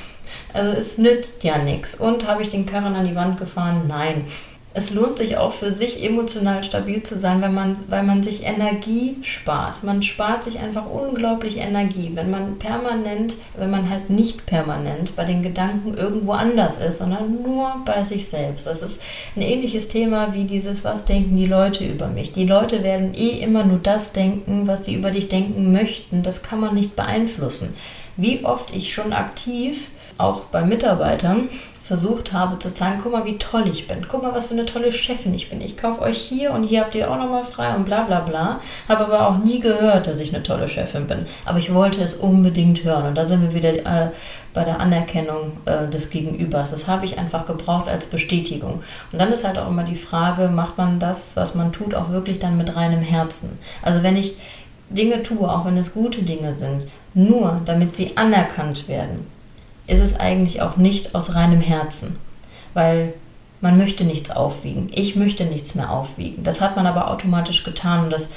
Also 0.51 0.71
es 0.71 0.97
nützt 0.97 1.43
ja 1.43 1.59
nichts. 1.59 1.93
Und 1.93 2.27
habe 2.27 2.41
ich 2.41 2.49
den 2.49 2.65
Karren 2.65 2.95
an 2.95 3.05
die 3.05 3.15
Wand 3.15 3.37
gefahren? 3.37 3.83
Nein. 3.87 4.25
Es 4.71 4.93
lohnt 4.93 5.17
sich 5.17 5.35
auch 5.35 5.51
für 5.51 5.71
sich 5.71 6.03
emotional 6.03 6.63
stabil 6.63 7.01
zu 7.01 7.19
sein, 7.19 7.41
wenn 7.41 7.55
man, 7.55 7.75
weil 7.87 8.03
man 8.03 8.21
sich 8.21 8.45
Energie 8.45 9.17
spart. 9.23 9.83
Man 9.83 10.03
spart 10.03 10.43
sich 10.43 10.59
einfach 10.59 10.85
unglaublich 10.85 11.57
Energie, 11.57 12.11
wenn 12.13 12.29
man 12.29 12.59
permanent, 12.59 13.35
wenn 13.57 13.71
man 13.71 13.89
halt 13.89 14.11
nicht 14.11 14.45
permanent 14.45 15.15
bei 15.15 15.23
den 15.23 15.41
Gedanken 15.41 15.95
irgendwo 15.95 16.33
anders 16.33 16.77
ist, 16.77 16.99
sondern 16.99 17.41
nur 17.41 17.81
bei 17.83 18.03
sich 18.03 18.27
selbst. 18.27 18.67
Das 18.67 18.83
ist 18.83 19.01
ein 19.35 19.41
ähnliches 19.41 19.87
Thema 19.87 20.35
wie 20.35 20.43
dieses, 20.43 20.83
was 20.83 21.03
denken 21.03 21.35
die 21.35 21.47
Leute 21.47 21.83
über 21.83 22.07
mich. 22.07 22.31
Die 22.31 22.45
Leute 22.45 22.83
werden 22.83 23.15
eh 23.15 23.39
immer 23.39 23.63
nur 23.63 23.79
das 23.79 24.11
denken, 24.11 24.67
was 24.67 24.85
sie 24.85 24.93
über 24.93 25.09
dich 25.09 25.29
denken 25.29 25.71
möchten. 25.71 26.21
Das 26.21 26.43
kann 26.43 26.59
man 26.59 26.75
nicht 26.75 26.95
beeinflussen. 26.95 27.73
Wie 28.17 28.45
oft 28.45 28.75
ich 28.75 28.93
schon 28.93 29.13
aktiv 29.13 29.87
auch 30.19 30.41
bei 30.41 30.63
Mitarbeitern 30.63 31.49
versucht 31.89 32.33
habe 32.33 32.59
zu 32.59 32.71
zeigen, 32.71 32.99
guck 33.01 33.13
mal, 33.13 33.25
wie 33.25 33.39
toll 33.39 33.63
ich 33.67 33.87
bin. 33.87 34.05
Guck 34.07 34.21
mal, 34.21 34.35
was 34.35 34.45
für 34.45 34.53
eine 34.53 34.67
tolle 34.67 34.91
Chefin 34.91 35.33
ich 35.33 35.49
bin. 35.49 35.59
Ich 35.59 35.75
kaufe 35.75 36.01
euch 36.01 36.19
hier 36.19 36.51
und 36.51 36.61
hier 36.61 36.81
habt 36.81 36.93
ihr 36.93 37.09
auch 37.09 37.17
nochmal 37.17 37.43
frei 37.43 37.75
und 37.75 37.85
bla 37.85 38.03
bla 38.03 38.19
bla. 38.19 38.59
Habe 38.87 39.05
aber 39.05 39.27
auch 39.27 39.39
nie 39.39 39.59
gehört, 39.59 40.05
dass 40.05 40.19
ich 40.19 40.31
eine 40.31 40.43
tolle 40.43 40.69
Chefin 40.69 41.07
bin. 41.07 41.25
Aber 41.45 41.57
ich 41.57 41.73
wollte 41.73 41.99
es 42.03 42.13
unbedingt 42.13 42.83
hören. 42.83 43.07
Und 43.07 43.15
da 43.15 43.25
sind 43.25 43.41
wir 43.41 43.55
wieder 43.55 43.73
äh, 43.73 44.11
bei 44.53 44.63
der 44.65 44.79
Anerkennung 44.79 45.53
äh, 45.65 45.87
des 45.87 46.11
Gegenübers. 46.11 46.69
Das 46.69 46.85
habe 46.85 47.05
ich 47.05 47.17
einfach 47.17 47.47
gebraucht 47.47 47.87
als 47.87 48.05
Bestätigung. 48.05 48.83
Und 49.11 49.19
dann 49.19 49.33
ist 49.33 49.43
halt 49.43 49.57
auch 49.57 49.67
immer 49.67 49.83
die 49.83 49.95
Frage, 49.95 50.49
macht 50.49 50.77
man 50.77 50.99
das, 50.99 51.35
was 51.37 51.55
man 51.55 51.71
tut, 51.71 51.95
auch 51.95 52.11
wirklich 52.11 52.37
dann 52.37 52.55
mit 52.55 52.75
reinem 52.75 53.01
Herzen? 53.01 53.49
Also 53.81 54.03
wenn 54.03 54.15
ich 54.15 54.35
Dinge 54.91 55.23
tue, 55.23 55.51
auch 55.51 55.65
wenn 55.65 55.77
es 55.77 55.91
gute 55.91 56.21
Dinge 56.21 56.53
sind, 56.53 56.85
nur 57.15 57.61
damit 57.65 57.95
sie 57.95 58.15
anerkannt 58.15 58.87
werden, 58.87 59.25
ist 59.89 60.01
es 60.01 60.19
eigentlich 60.19 60.61
auch 60.61 60.77
nicht 60.77 61.15
aus 61.15 61.35
reinem 61.35 61.61
Herzen, 61.61 62.17
weil 62.73 63.13
man 63.61 63.77
möchte 63.77 64.05
nichts 64.05 64.29
aufwiegen. 64.29 64.87
Ich 64.93 65.15
möchte 65.15 65.45
nichts 65.45 65.75
mehr 65.75 65.91
aufwiegen. 65.91 66.43
Das 66.43 66.61
hat 66.61 66.75
man 66.75 66.87
aber 66.87 67.11
automatisch 67.11 67.63
getan 67.63 68.05
und 68.05 68.13
das 68.13 68.29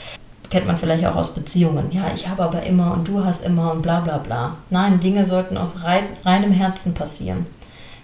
kennt 0.50 0.66
man 0.66 0.76
vielleicht 0.76 1.06
auch 1.06 1.16
aus 1.16 1.34
Beziehungen. 1.34 1.92
Ja, 1.92 2.12
ich 2.14 2.28
habe 2.28 2.42
aber 2.42 2.62
immer 2.64 2.92
und 2.92 3.06
du 3.06 3.24
hast 3.24 3.44
immer 3.44 3.72
und 3.72 3.82
bla 3.82 4.00
bla 4.00 4.18
bla. 4.18 4.56
Nein, 4.70 5.00
Dinge 5.00 5.24
sollten 5.24 5.56
aus 5.56 5.76
reinem 6.24 6.52
Herzen 6.52 6.94
passieren. 6.94 7.46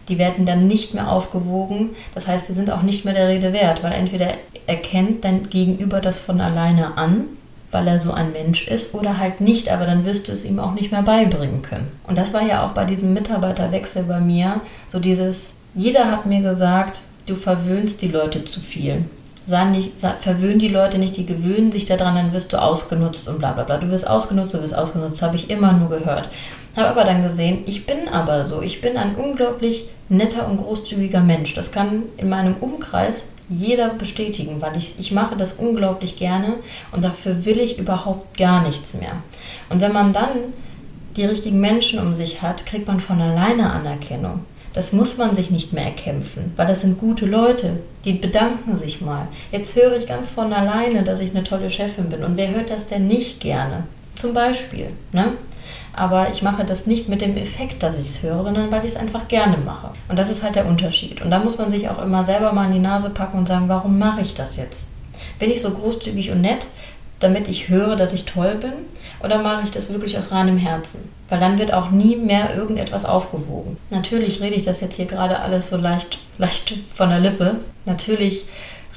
Die 0.09 0.19
werden 0.19 0.47
dann 0.47 0.67
nicht 0.67 0.95
mehr 0.95 1.11
aufgewogen. 1.11 1.91
Das 2.15 2.27
heißt, 2.27 2.47
sie 2.47 2.55
sind 2.55 2.71
auch 2.71 2.83
nicht 2.83 3.05
mehr 3.05 3.15
der 3.15 3.29
Rede 3.29 3.53
wert, 3.53 3.83
weil 3.83 3.93
entweder 3.93 4.33
erkennt 4.67 5.25
dein 5.25 5.51
Gegenüber 5.51 6.01
das 6.01 6.21
von 6.21 6.41
alleine 6.41 6.97
an 6.97 7.25
weil 7.71 7.87
er 7.87 8.01
so 8.01 8.13
ein 8.13 8.33
Mensch 8.33 8.67
ist 8.67 8.95
oder 8.95 9.19
halt 9.19 9.41
nicht, 9.41 9.69
aber 9.69 9.87
dann 9.87 10.05
wirst 10.05 10.29
du 10.29 10.33
es 10.33 10.45
ihm 10.45 10.59
auch 10.59 10.73
nicht 10.73 10.91
mehr 10.91 11.03
beibringen 11.03 11.63
können. 11.63 11.91
Und 12.07 12.17
das 12.17 12.33
war 12.33 12.43
ja 12.43 12.67
auch 12.67 12.73
bei 12.73 12.85
diesem 12.85 13.13
Mitarbeiterwechsel 13.13 14.05
bei 14.05 14.21
mir 14.21 14.61
so 14.87 14.99
dieses, 14.99 15.53
jeder 15.75 16.11
hat 16.11 16.27
mir 16.27 16.41
gesagt, 16.41 17.03
du 17.27 17.35
verwöhnst 17.35 18.01
die 18.03 18.09
Leute 18.09 18.45
zu 18.45 18.61
viel. 18.61 19.05
Sei 19.45 19.65
nicht, 19.65 19.99
sei, 19.99 20.13
verwöhn 20.19 20.59
die 20.59 20.69
Leute 20.69 20.99
nicht, 20.99 21.17
die 21.17 21.25
gewöhnen 21.25 21.73
sich 21.73 21.87
daran, 21.87 22.17
dann 22.17 22.33
wirst 22.33 22.53
du 22.53 22.61
ausgenutzt 22.61 23.29
und 23.29 23.39
bla 23.39 23.53
bla 23.53 23.65
bla. 23.65 23.79
Du 23.79 23.91
wirst 23.91 24.07
ausgenutzt, 24.07 24.53
du 24.53 24.61
wirst 24.61 24.75
ausgenutzt, 24.75 25.23
habe 25.23 25.37
ich 25.37 25.49
immer 25.49 25.73
nur 25.73 25.89
gehört. 25.89 26.29
Habe 26.77 26.89
aber 26.89 27.05
dann 27.05 27.23
gesehen, 27.23 27.63
ich 27.65 27.87
bin 27.87 28.09
aber 28.13 28.45
so. 28.45 28.61
Ich 28.61 28.83
bin 28.83 28.99
ein 28.99 29.15
unglaublich 29.15 29.87
netter 30.11 30.47
und 30.47 30.59
großzügiger 30.59 31.21
Mensch. 31.23 31.55
Das 31.55 31.73
kann 31.73 32.03
in 32.19 32.29
meinem 32.29 32.57
Umkreis 32.61 33.25
jeder 33.49 33.91
bestätigen, 33.91 34.61
weil 34.61 34.77
ich, 34.77 34.95
ich 34.99 35.13
mache 35.13 35.37
das 35.37 35.55
unglaublich 35.55 36.17
gerne 36.17 36.55
und 36.93 37.03
dafür 37.03 37.45
will 37.45 37.59
ich 37.61 37.79
überhaupt 37.79 38.37
gar 38.37 38.63
nichts 38.67 38.95
mehr. 38.95 39.13
Und 39.71 39.81
wenn 39.81 39.93
man 39.93 40.13
dann 40.13 40.53
die 41.17 41.25
richtigen 41.25 41.61
Menschen 41.61 41.99
um 41.99 42.15
sich 42.15 42.43
hat, 42.43 42.67
kriegt 42.67 42.87
man 42.87 43.01
von 43.01 43.21
alleine 43.21 43.71
Anerkennung. 43.71 44.41
Das 44.75 44.93
muss 44.93 45.17
man 45.17 45.35
sich 45.35 45.51
nicht 45.51 45.73
mehr 45.73 45.87
erkämpfen, 45.87 46.53
weil 46.57 46.67
das 46.67 46.83
sind 46.83 46.99
gute 46.99 47.27
Leute, 47.27 47.81
die 48.05 48.13
bedanken 48.13 48.77
sich 48.77 49.01
mal. 49.01 49.27
Jetzt 49.51 49.75
höre 49.75 49.97
ich 49.97 50.07
ganz 50.07 50.31
von 50.31 50.53
alleine, 50.53 51.03
dass 51.03 51.21
ich 51.21 51.31
eine 51.31 51.43
tolle 51.43 51.71
Chefin 51.71 52.11
bin. 52.11 52.23
Und 52.23 52.37
wer 52.37 52.55
hört 52.55 52.71
das 52.71 52.87
denn 52.87 53.07
nicht 53.07 53.41
gerne? 53.41 53.85
Zum 54.15 54.35
Beispiel. 54.35 54.91
Ne? 55.13 55.33
Aber 55.93 56.31
ich 56.31 56.43
mache 56.43 56.65
das 56.65 56.87
nicht 56.87 57.09
mit 57.09 57.21
dem 57.21 57.37
Effekt, 57.37 57.83
dass 57.83 57.97
ich 57.97 58.07
es 58.07 58.23
höre, 58.23 58.43
sondern 58.43 58.71
weil 58.71 58.85
ich 58.85 58.93
es 58.93 58.97
einfach 58.97 59.29
gerne 59.29 59.57
mache. 59.59 59.91
Und 60.09 60.19
das 60.19 60.31
ist 60.31 60.43
halt 60.43 60.57
der 60.57 60.67
Unterschied. 60.67 61.21
Und 61.21 61.31
da 61.31 61.39
muss 61.39 61.59
man 61.59 61.71
sich 61.71 61.89
auch 61.89 62.03
immer 62.03 62.25
selber 62.25 62.53
mal 62.53 62.67
in 62.67 62.73
die 62.73 62.79
Nase 62.79 63.11
packen 63.11 63.39
und 63.39 63.49
sagen, 63.49 63.69
warum 63.69 63.99
mache 63.99 64.21
ich 64.21 64.35
das 64.35 64.57
jetzt? 64.57 64.87
Bin 65.39 65.51
ich 65.51 65.61
so 65.61 65.71
großzügig 65.71 66.31
und 66.31 66.41
nett, 66.41 66.69
damit 67.21 67.49
ich 67.49 67.69
höre, 67.69 67.97
dass 67.97 68.13
ich 68.13 68.25
toll 68.25 68.57
bin? 68.57 68.73
Oder 69.23 69.39
mache 69.39 69.65
ich 69.65 69.71
das 69.71 69.89
wirklich 69.91 70.17
aus 70.17 70.31
reinem 70.31 70.57
Herzen? 70.57 71.09
Weil 71.29 71.41
dann 71.41 71.59
wird 71.59 71.73
auch 71.73 71.91
nie 71.91 72.17
mehr 72.17 72.55
irgendetwas 72.55 73.05
aufgewogen. 73.05 73.77
Natürlich 73.91 74.41
rede 74.41 74.55
ich 74.55 74.63
das 74.63 74.81
jetzt 74.81 74.95
hier 74.95 75.07
gerade 75.07 75.41
alles 75.41 75.69
so 75.69 75.77
leicht, 75.77 76.19
leicht 76.39 76.75
von 76.95 77.11
der 77.11 77.21
Lippe. 77.21 77.57
Natürlich 77.85 78.45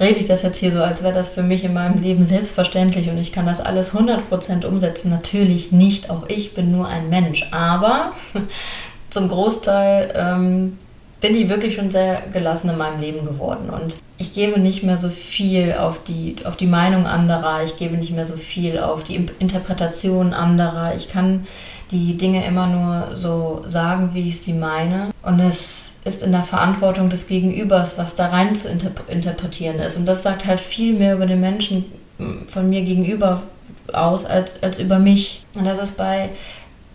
rede 0.01 0.19
ich 0.19 0.25
das 0.25 0.41
jetzt 0.41 0.57
hier 0.57 0.71
so, 0.71 0.81
als 0.81 1.03
wäre 1.03 1.13
das 1.13 1.29
für 1.29 1.43
mich 1.43 1.63
in 1.63 1.73
meinem 1.73 2.01
Leben 2.01 2.23
selbstverständlich 2.23 3.09
und 3.09 3.17
ich 3.17 3.31
kann 3.31 3.45
das 3.45 3.61
alles 3.61 3.93
100% 3.93 4.65
umsetzen. 4.65 5.09
Natürlich 5.09 5.71
nicht, 5.71 6.09
auch 6.09 6.23
ich 6.27 6.53
bin 6.53 6.71
nur 6.71 6.87
ein 6.87 7.09
Mensch. 7.09 7.47
Aber 7.51 8.11
zum 9.09 9.29
Großteil 9.29 10.11
ähm, 10.15 10.77
bin 11.21 11.35
ich 11.35 11.49
wirklich 11.49 11.75
schon 11.75 11.91
sehr 11.91 12.23
gelassen 12.33 12.69
in 12.69 12.77
meinem 12.77 12.99
Leben 12.99 13.25
geworden. 13.25 13.69
Und 13.69 13.95
ich 14.17 14.33
gebe 14.33 14.59
nicht 14.59 14.83
mehr 14.83 14.97
so 14.97 15.09
viel 15.09 15.73
auf 15.73 16.03
die, 16.03 16.35
auf 16.45 16.55
die 16.55 16.67
Meinung 16.67 17.05
anderer, 17.05 17.63
ich 17.63 17.77
gebe 17.77 17.95
nicht 17.95 18.11
mehr 18.11 18.25
so 18.25 18.35
viel 18.35 18.79
auf 18.79 19.03
die 19.03 19.27
Interpretation 19.39 20.33
anderer. 20.33 20.95
Ich 20.95 21.07
kann 21.07 21.45
die 21.91 22.15
Dinge 22.15 22.45
immer 22.45 22.67
nur 22.67 23.15
so 23.15 23.61
sagen, 23.67 24.11
wie 24.13 24.27
ich 24.27 24.41
sie 24.41 24.53
meine. 24.53 25.09
Und 25.23 25.39
es 25.39 25.91
ist 26.03 26.23
in 26.23 26.31
der 26.31 26.43
Verantwortung 26.43 27.09
des 27.09 27.27
Gegenübers, 27.27 27.97
was 27.97 28.15
da 28.15 28.27
rein 28.27 28.55
zu 28.55 28.69
interpretieren 28.69 29.79
ist. 29.79 29.97
Und 29.97 30.05
das 30.05 30.23
sagt 30.23 30.45
halt 30.45 30.59
viel 30.59 30.93
mehr 30.93 31.15
über 31.15 31.25
den 31.25 31.41
Menschen 31.41 31.85
hm, 32.17 32.47
von 32.47 32.69
mir 32.69 32.81
gegenüber 32.81 33.43
aus 33.93 34.25
als, 34.25 34.61
als 34.63 34.79
über 34.79 34.99
mich. 34.99 35.43
Und 35.53 35.65
das 35.65 35.79
ist 35.79 35.97
bei 35.97 36.29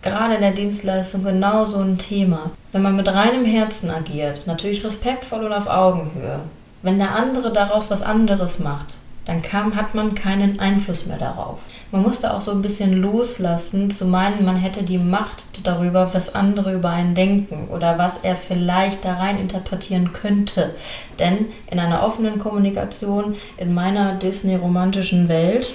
gerade 0.01 0.35
in 0.35 0.41
der 0.41 0.51
Dienstleistung 0.51 1.23
genau 1.23 1.65
so 1.65 1.79
ein 1.79 1.97
Thema. 1.97 2.51
Wenn 2.71 2.81
man 2.81 2.95
mit 2.95 3.07
reinem 3.07 3.45
Herzen 3.45 3.89
agiert, 3.89 4.45
natürlich 4.45 4.83
respektvoll 4.83 5.45
und 5.45 5.53
auf 5.53 5.67
Augenhöhe, 5.67 6.39
wenn 6.81 6.97
der 6.97 7.15
andere 7.15 7.51
daraus 7.51 7.89
was 7.89 8.01
anderes 8.01 8.59
macht, 8.59 8.99
dann 9.27 9.41
kam, 9.41 9.75
hat 9.75 9.93
man 9.93 10.15
keinen 10.15 10.59
Einfluss 10.59 11.05
mehr 11.05 11.17
darauf. 11.17 11.59
Man 11.91 12.01
musste 12.01 12.33
auch 12.33 12.39
so 12.39 12.51
ein 12.51 12.61
bisschen 12.61 12.93
loslassen, 12.93 13.89
zu 13.89 14.05
meinen, 14.05 14.45
man 14.45 14.55
hätte 14.55 14.83
die 14.83 14.97
Macht 14.97 15.45
darüber, 15.63 16.13
was 16.13 16.33
andere 16.33 16.73
über 16.73 16.91
einen 16.91 17.13
denken 17.13 17.67
oder 17.69 17.97
was 17.97 18.19
er 18.23 18.37
vielleicht 18.37 19.03
da 19.03 19.15
rein 19.15 19.37
interpretieren 19.37 20.13
könnte. 20.13 20.73
Denn 21.19 21.47
in 21.69 21.79
einer 21.79 22.03
offenen 22.03 22.39
Kommunikation 22.39 23.35
in 23.57 23.73
meiner 23.73 24.15
Disney-romantischen 24.15 25.27
Welt 25.27 25.73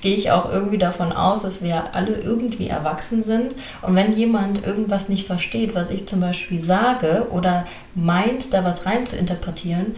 gehe 0.00 0.16
ich 0.16 0.30
auch 0.30 0.50
irgendwie 0.50 0.78
davon 0.78 1.12
aus, 1.12 1.42
dass 1.42 1.62
wir 1.62 1.94
alle 1.94 2.18
irgendwie 2.18 2.68
erwachsen 2.68 3.22
sind. 3.22 3.54
Und 3.82 3.94
wenn 3.94 4.16
jemand 4.16 4.66
irgendwas 4.66 5.08
nicht 5.08 5.26
versteht, 5.26 5.74
was 5.74 5.90
ich 5.90 6.06
zum 6.06 6.20
Beispiel 6.20 6.60
sage 6.60 7.26
oder 7.30 7.66
meint, 7.94 8.52
da 8.54 8.64
was 8.64 8.86
rein 8.86 9.06
zu 9.06 9.16
interpretieren, 9.16 9.94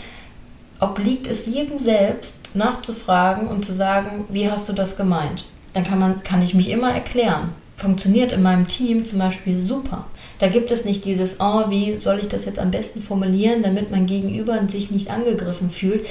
obliegt 0.83 1.27
es 1.27 1.47
jedem 1.47 1.79
selbst, 1.79 2.37
nachzufragen 2.55 3.49
und 3.49 3.65
zu 3.65 3.73
sagen, 3.73 4.25
wie 4.29 4.51
hast 4.51 4.69
du 4.69 4.73
das 4.73 4.97
gemeint? 4.97 5.47
Dann 5.73 5.85
kann, 5.85 5.99
man, 5.99 6.23
kann 6.23 6.43
ich 6.43 6.55
mich 6.55 6.69
immer 6.69 6.93
erklären. 6.93 7.53
Funktioniert 7.77 8.33
in 8.33 8.43
meinem 8.43 8.69
Team 8.69 9.05
zum 9.05 9.19
Beispiel 9.19 9.59
super. 9.59 10.05
Da 10.39 10.49
gibt 10.49 10.71
es 10.71 10.85
nicht 10.85 11.05
dieses, 11.05 11.41
oh, 11.41 11.71
wie 11.71 11.97
soll 11.97 12.19
ich 12.19 12.29
das 12.29 12.45
jetzt 12.45 12.59
am 12.59 12.71
besten 12.71 13.01
formulieren, 13.01 13.63
damit 13.63 13.91
mein 13.91 14.07
Gegenüber 14.07 14.61
sich 14.69 14.91
nicht 14.91 15.11
angegriffen 15.11 15.71
fühlt. 15.71 16.07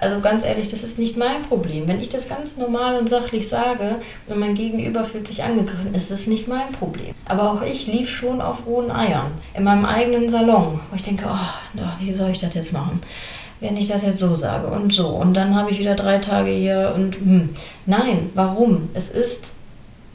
Also 0.00 0.20
ganz 0.20 0.44
ehrlich, 0.44 0.68
das 0.68 0.82
ist 0.82 0.98
nicht 0.98 1.16
mein 1.16 1.42
Problem. 1.42 1.86
Wenn 1.86 2.00
ich 2.00 2.08
das 2.08 2.28
ganz 2.28 2.56
normal 2.56 2.96
und 2.96 3.08
sachlich 3.08 3.48
sage 3.48 3.96
und 4.28 4.38
mein 4.38 4.54
Gegenüber 4.54 5.04
fühlt 5.04 5.26
sich 5.26 5.42
angegriffen, 5.42 5.94
ist 5.94 6.10
das 6.10 6.26
nicht 6.26 6.48
mein 6.48 6.72
Problem. 6.72 7.14
Aber 7.26 7.52
auch 7.52 7.62
ich 7.62 7.86
lief 7.86 8.08
schon 8.08 8.40
auf 8.40 8.66
rohen 8.66 8.90
Eiern 8.90 9.32
in 9.54 9.64
meinem 9.64 9.84
eigenen 9.84 10.28
Salon, 10.28 10.80
wo 10.90 10.96
ich 10.96 11.02
denke, 11.02 11.26
oh, 11.28 11.80
wie 12.00 12.14
soll 12.14 12.30
ich 12.30 12.38
das 12.38 12.54
jetzt 12.54 12.72
machen? 12.72 13.02
Wenn 13.60 13.76
ich 13.76 13.88
das 13.88 14.02
jetzt 14.02 14.18
so 14.18 14.34
sage 14.34 14.66
und 14.66 14.92
so. 14.92 15.08
Und 15.08 15.34
dann 15.34 15.54
habe 15.54 15.70
ich 15.70 15.78
wieder 15.78 15.94
drei 15.94 16.18
Tage 16.18 16.50
hier 16.50 16.92
und 16.94 17.16
hm. 17.16 17.50
nein, 17.86 18.30
warum? 18.34 18.88
Es 18.94 19.10
ist 19.10 19.54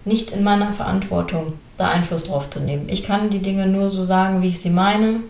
nicht 0.06 0.32
in 0.32 0.44
meiner 0.44 0.74
Verantwortung, 0.74 1.54
da 1.78 1.90
Einfluss 1.90 2.24
drauf 2.24 2.50
zu 2.50 2.60
nehmen. 2.60 2.88
Ich 2.90 3.04
kann 3.04 3.30
die 3.30 3.42
Dinge 3.42 3.68
nur 3.68 3.90
so 3.90 4.04
sagen, 4.04 4.42
wie 4.42 4.48
ich 4.48 4.60
sie 4.60 4.70
meine, 4.70 5.22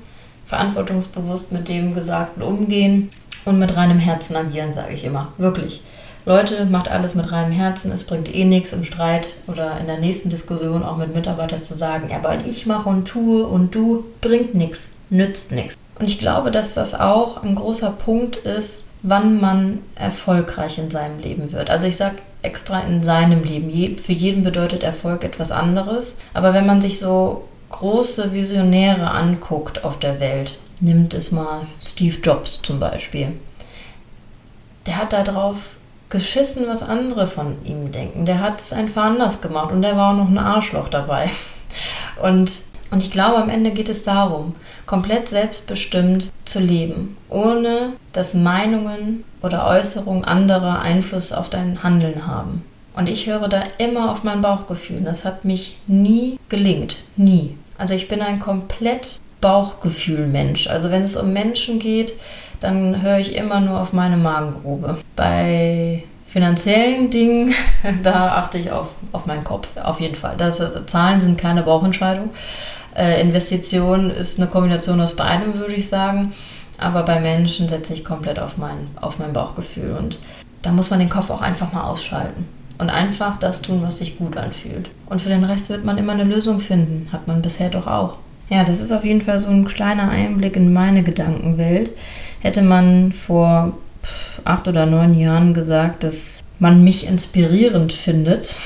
verantwortungsbewusst 0.45 1.51
mit 1.51 1.67
dem 1.67 1.93
Gesagten 1.93 2.41
umgehen 2.41 3.09
und 3.45 3.59
mit 3.59 3.75
reinem 3.75 3.99
Herzen 3.99 4.35
agieren, 4.35 4.73
sage 4.73 4.93
ich 4.93 5.03
immer. 5.03 5.31
Wirklich. 5.37 5.81
Leute, 6.25 6.65
macht 6.65 6.89
alles 6.89 7.15
mit 7.15 7.31
reinem 7.31 7.51
Herzen. 7.51 7.91
Es 7.91 8.03
bringt 8.03 8.33
eh 8.33 8.45
nichts 8.45 8.73
im 8.73 8.83
Streit 8.83 9.35
oder 9.47 9.79
in 9.79 9.87
der 9.87 9.99
nächsten 9.99 10.29
Diskussion 10.29 10.83
auch 10.83 10.97
mit 10.97 11.15
Mitarbeitern 11.15 11.63
zu 11.63 11.75
sagen, 11.75 12.09
ja, 12.09 12.17
aber 12.17 12.45
ich 12.45 12.65
mache 12.65 12.89
und 12.89 13.07
tue 13.07 13.45
und 13.45 13.73
du, 13.73 14.05
bringt 14.21 14.53
nichts, 14.53 14.89
nützt 15.09 15.51
nichts. 15.51 15.78
Und 15.99 16.07
ich 16.07 16.19
glaube, 16.19 16.49
dass 16.51 16.73
das 16.73 16.95
auch 16.95 17.43
ein 17.43 17.55
großer 17.55 17.91
Punkt 17.91 18.37
ist, 18.37 18.83
wann 19.01 19.39
man 19.39 19.81
erfolgreich 19.95 20.77
in 20.77 20.89
seinem 20.89 21.19
Leben 21.19 21.51
wird. 21.51 21.69
Also 21.69 21.87
ich 21.87 21.97
sage 21.97 22.17
extra 22.41 22.79
in 22.81 23.03
seinem 23.03 23.43
Leben. 23.43 23.97
für 23.97 24.13
jeden 24.13 24.43
bedeutet 24.43 24.83
Erfolg 24.83 25.23
etwas 25.23 25.51
anderes. 25.51 26.17
Aber 26.33 26.53
wenn 26.53 26.65
man 26.65 26.81
sich 26.81 26.99
so 26.99 27.47
große 27.69 28.33
Visionäre 28.33 29.11
anguckt 29.11 29.83
auf 29.83 29.99
der 29.99 30.19
Welt, 30.19 30.57
nimmt 30.79 31.13
es 31.13 31.31
mal 31.31 31.61
Steve 31.79 32.17
Jobs 32.21 32.59
zum 32.63 32.79
Beispiel. 32.79 33.33
Der 34.85 34.97
hat 34.97 35.13
darauf 35.13 35.71
geschissen, 36.09 36.65
was 36.67 36.81
andere 36.81 37.27
von 37.27 37.57
ihm 37.63 37.91
denken. 37.91 38.25
Der 38.25 38.39
hat 38.39 38.59
es 38.59 38.73
einfach 38.73 39.03
anders 39.03 39.41
gemacht 39.41 39.71
und 39.71 39.81
der 39.81 39.95
war 39.95 40.11
auch 40.11 40.17
noch 40.17 40.29
ein 40.29 40.37
Arschloch 40.37 40.87
dabei. 40.87 41.29
Und 42.21 42.51
und 42.91 43.03
ich 43.03 43.11
glaube, 43.11 43.37
am 43.37 43.49
Ende 43.49 43.71
geht 43.71 43.89
es 43.89 44.03
darum, 44.03 44.55
komplett 44.85 45.27
selbstbestimmt 45.27 46.31
zu 46.45 46.59
leben, 46.59 47.17
ohne 47.29 47.93
dass 48.13 48.33
Meinungen 48.33 49.23
oder 49.41 49.67
Äußerungen 49.67 50.25
anderer 50.25 50.81
Einfluss 50.81 51.31
auf 51.31 51.49
dein 51.49 51.83
Handeln 51.83 52.25
haben. 52.25 52.63
Und 52.95 53.07
ich 53.07 53.27
höre 53.27 53.47
da 53.47 53.61
immer 53.77 54.11
auf 54.11 54.23
mein 54.23 54.41
Bauchgefühl. 54.41 55.01
Das 55.01 55.23
hat 55.23 55.45
mich 55.45 55.77
nie 55.87 56.37
gelingt. 56.49 57.03
Nie. 57.15 57.55
Also 57.77 57.93
ich 57.93 58.07
bin 58.07 58.21
ein 58.21 58.39
komplett 58.39 59.19
Bauchgefühl-Mensch. 59.39 60.67
Also 60.67 60.91
wenn 60.91 61.03
es 61.03 61.15
um 61.15 61.31
Menschen 61.31 61.79
geht, 61.79 62.13
dann 62.59 63.01
höre 63.01 63.19
ich 63.19 63.35
immer 63.35 63.61
nur 63.61 63.79
auf 63.79 63.93
meine 63.93 64.17
Magengrube. 64.17 64.97
Bei 65.15 66.03
finanziellen 66.27 67.09
Dingen, 67.09 67.53
da 68.03 68.33
achte 68.35 68.57
ich 68.57 68.71
auf, 68.71 68.95
auf 69.11 69.25
meinen 69.25 69.43
Kopf, 69.43 69.69
auf 69.81 69.99
jeden 69.99 70.15
Fall. 70.15 70.35
Das, 70.37 70.59
also 70.59 70.81
Zahlen 70.81 71.19
sind 71.19 71.39
keine 71.39 71.63
Bauchentscheidung. 71.63 72.29
Äh, 72.95 73.21
Investition 73.21 74.09
ist 74.09 74.39
eine 74.39 74.47
Kombination 74.47 75.01
aus 75.01 75.15
beidem, 75.15 75.55
würde 75.55 75.75
ich 75.75 75.87
sagen. 75.87 76.33
Aber 76.77 77.03
bei 77.03 77.19
Menschen 77.19 77.67
setze 77.67 77.93
ich 77.93 78.05
komplett 78.05 78.39
auf 78.39 78.57
mein, 78.57 78.87
auf 78.99 79.19
mein 79.19 79.33
Bauchgefühl. 79.33 79.95
Und 79.97 80.17
da 80.61 80.71
muss 80.71 80.89
man 80.89 80.99
den 80.99 81.09
Kopf 81.09 81.29
auch 81.29 81.41
einfach 81.41 81.73
mal 81.73 81.83
ausschalten. 81.83 82.47
Und 82.77 82.89
einfach 82.89 83.35
das 83.37 83.61
tun, 83.61 83.81
was 83.83 83.97
sich 83.97 84.17
gut 84.17 84.37
anfühlt. 84.37 84.89
Und 85.07 85.21
für 85.21 85.29
den 85.29 85.43
Rest 85.43 85.69
wird 85.69 85.83
man 85.83 85.97
immer 85.97 86.13
eine 86.13 86.23
Lösung 86.23 86.61
finden. 86.61 87.11
Hat 87.11 87.27
man 87.27 87.41
bisher 87.41 87.69
doch 87.69 87.87
auch. 87.87 88.17
Ja, 88.49 88.63
das 88.63 88.79
ist 88.79 88.91
auf 88.91 89.03
jeden 89.03 89.21
Fall 89.21 89.37
so 89.37 89.49
ein 89.49 89.67
kleiner 89.67 90.09
Einblick 90.09 90.55
in 90.55 90.73
meine 90.73 91.03
Gedankenwelt. 91.03 91.91
Hätte 92.39 92.61
man 92.61 93.11
vor 93.11 93.73
acht 94.45 94.67
oder 94.67 94.85
neun 94.85 95.19
Jahren 95.19 95.53
gesagt, 95.53 96.03
dass 96.03 96.41
man 96.57 96.83
mich 96.83 97.05
inspirierend 97.05 97.93
findet, 97.93 98.57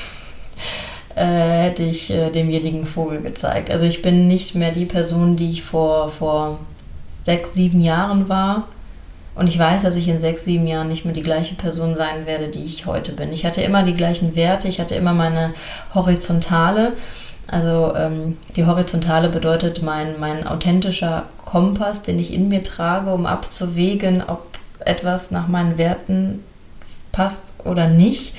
äh, 1.14 1.24
hätte 1.24 1.82
ich 1.82 2.10
äh, 2.10 2.30
demjenigen 2.30 2.86
Vogel 2.86 3.20
gezeigt. 3.20 3.70
Also 3.70 3.86
ich 3.86 4.02
bin 4.02 4.26
nicht 4.26 4.54
mehr 4.54 4.72
die 4.72 4.86
Person, 4.86 5.36
die 5.36 5.50
ich 5.50 5.62
vor, 5.62 6.08
vor 6.08 6.58
sechs, 7.02 7.54
sieben 7.54 7.80
Jahren 7.80 8.28
war. 8.28 8.68
Und 9.34 9.48
ich 9.48 9.58
weiß, 9.58 9.82
dass 9.82 9.96
ich 9.96 10.08
in 10.08 10.18
sechs, 10.18 10.44
sieben 10.44 10.66
Jahren 10.66 10.88
nicht 10.88 11.04
mehr 11.04 11.14
die 11.14 11.22
gleiche 11.22 11.56
Person 11.56 11.96
sein 11.96 12.26
werde, 12.26 12.48
die 12.48 12.64
ich 12.64 12.86
heute 12.86 13.12
bin. 13.12 13.32
Ich 13.32 13.44
hatte 13.44 13.62
immer 13.62 13.82
die 13.82 13.94
gleichen 13.94 14.36
Werte, 14.36 14.68
ich 14.68 14.78
hatte 14.78 14.94
immer 14.94 15.12
meine 15.12 15.54
Horizontale. 15.92 16.92
Also 17.50 17.94
ähm, 17.96 18.36
die 18.56 18.64
Horizontale 18.64 19.28
bedeutet 19.28 19.82
mein, 19.82 20.18
mein 20.20 20.46
authentischer 20.46 21.24
Kompass, 21.44 22.02
den 22.02 22.18
ich 22.18 22.32
in 22.32 22.48
mir 22.48 22.62
trage, 22.62 23.12
um 23.12 23.26
abzuwägen, 23.26 24.22
ob 24.26 24.46
etwas 24.80 25.30
nach 25.30 25.48
meinen 25.48 25.78
Werten 25.78 26.40
passt 27.12 27.54
oder 27.64 27.88
nicht. 27.88 28.34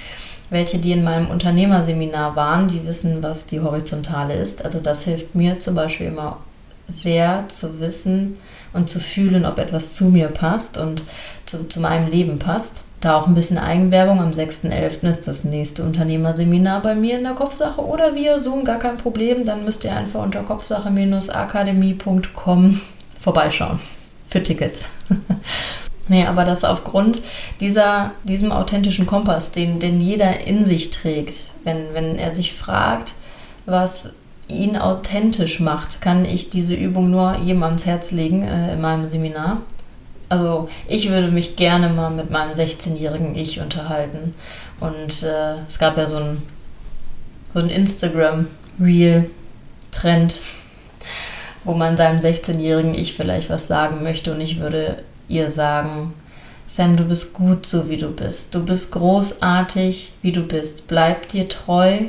Welche, 0.50 0.78
die 0.78 0.92
in 0.92 1.04
meinem 1.04 1.30
Unternehmerseminar 1.30 2.36
waren, 2.36 2.68
die 2.68 2.86
wissen, 2.86 3.24
was 3.24 3.46
die 3.46 3.62
Horizontale 3.62 4.36
ist. 4.36 4.64
Also 4.64 4.80
das 4.80 5.04
hilft 5.04 5.36
mir 5.36 5.60
zum 5.60 5.76
Beispiel 5.76 6.08
immer 6.08 6.38
sehr 6.88 7.46
zu 7.48 7.80
wissen 7.80 8.38
und 8.74 8.90
zu 8.90 9.00
fühlen, 9.00 9.46
ob 9.46 9.58
etwas 9.58 9.96
zu 9.96 10.06
mir 10.06 10.28
passt 10.28 10.78
und 10.78 11.04
zu, 11.46 11.68
zu 11.68 11.80
meinem 11.80 12.12
Leben 12.12 12.38
passt. 12.40 12.84
Da 13.02 13.18
auch 13.18 13.28
ein 13.28 13.34
bisschen 13.34 13.58
Eigenwerbung. 13.58 14.20
Am 14.20 14.32
6.11. 14.32 15.10
ist 15.10 15.28
das 15.28 15.44
nächste 15.44 15.84
Unternehmerseminar 15.84 16.82
bei 16.82 16.96
mir 16.96 17.18
in 17.18 17.24
der 17.24 17.34
Kopfsache 17.34 17.82
oder 17.82 18.16
via 18.16 18.40
Zoom, 18.40 18.64
gar 18.64 18.80
kein 18.80 18.96
Problem. 18.98 19.46
Dann 19.46 19.64
müsst 19.64 19.84
ihr 19.84 19.96
einfach 19.96 20.24
unter 20.24 20.44
kopfsache-akademie.com 20.44 22.82
vorbeischauen 23.20 23.80
für 24.28 24.44
Tickets. 24.44 24.86
Nee, 26.08 26.26
aber 26.26 26.46
das 26.46 26.64
aufgrund 26.64 27.22
dieser, 27.60 28.12
diesem 28.24 28.52
authentischen 28.52 29.08
Kompass, 29.08 29.50
den, 29.52 29.80
den 29.80 30.00
jeder 30.00 30.46
in 30.46 30.64
sich 30.64 30.92
trägt, 30.92 31.50
wenn, 31.64 31.94
wenn 31.94 32.18
er 32.18 32.36
sich 32.36 32.54
fragt, 32.54 33.16
was 33.66 34.12
ihn 34.48 34.78
authentisch 34.78 35.60
macht, 35.60 36.02
kann 36.02 36.24
ich 36.24 36.52
diese 36.52 36.76
Übung 36.76 37.10
nur 37.10 37.38
jedem 37.44 37.64
ans 37.64 37.88
Herz 37.88 38.12
legen 38.12 38.44
äh, 38.44 38.74
in 38.74 38.82
meinem 38.82 39.10
Seminar. 39.10 39.64
Also 40.30 40.70
ich 40.88 41.10
würde 41.10 41.32
mich 41.32 41.56
gerne 41.56 41.90
mal 41.90 42.12
mit 42.12 42.30
meinem 42.30 42.54
16-jährigen 42.54 43.36
Ich 43.36 43.60
unterhalten. 43.60 44.36
Und 44.80 45.24
äh, 45.24 45.56
es 45.68 45.80
gab 45.80 45.98
ja 45.98 46.06
so 46.08 46.18
ein, 46.18 46.42
so 47.54 47.60
ein 47.60 47.70
Instagram-Reel-Trend, 47.70 50.42
wo 51.64 51.74
man 51.74 51.98
seinem 51.98 52.20
16-jährigen 52.20 52.96
Ich 52.96 53.14
vielleicht 53.14 53.50
was 53.50 53.68
sagen 53.68 54.04
möchte. 54.04 54.32
Und 54.32 54.42
ich 54.42 54.60
würde 54.60 55.04
ihr 55.28 55.52
sagen, 55.52 56.14
Sam, 56.68 56.98
du 56.98 57.04
bist 57.04 57.34
gut 57.34 57.66
so, 57.66 57.90
wie 57.90 57.98
du 57.98 58.10
bist. 58.10 58.54
Du 58.56 58.66
bist 58.66 58.92
großartig, 58.92 60.12
wie 60.22 60.32
du 60.32 60.42
bist. 60.42 60.88
Bleib 60.88 61.28
dir 61.30 61.48
treu 61.48 62.00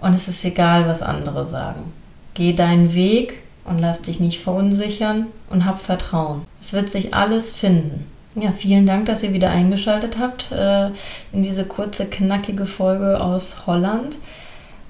und 0.00 0.14
es 0.14 0.28
ist 0.28 0.44
egal, 0.44 0.86
was 0.86 1.02
andere 1.02 1.46
sagen. 1.46 1.92
Geh 2.34 2.52
deinen 2.52 2.94
Weg 2.94 3.42
und 3.64 3.78
lass 3.78 4.02
dich 4.02 4.20
nicht 4.20 4.40
verunsichern 4.40 5.26
und 5.48 5.64
hab 5.64 5.80
Vertrauen. 5.80 6.42
Es 6.60 6.72
wird 6.72 6.90
sich 6.90 7.14
alles 7.14 7.52
finden. 7.52 8.06
Ja, 8.34 8.52
vielen 8.52 8.86
Dank, 8.86 9.06
dass 9.06 9.22
ihr 9.22 9.32
wieder 9.32 9.50
eingeschaltet 9.50 10.18
habt 10.18 10.52
äh, 10.52 10.88
in 11.32 11.42
diese 11.42 11.64
kurze, 11.64 12.04
knackige 12.04 12.66
Folge 12.66 13.18
aus 13.18 13.66
Holland. 13.66 14.18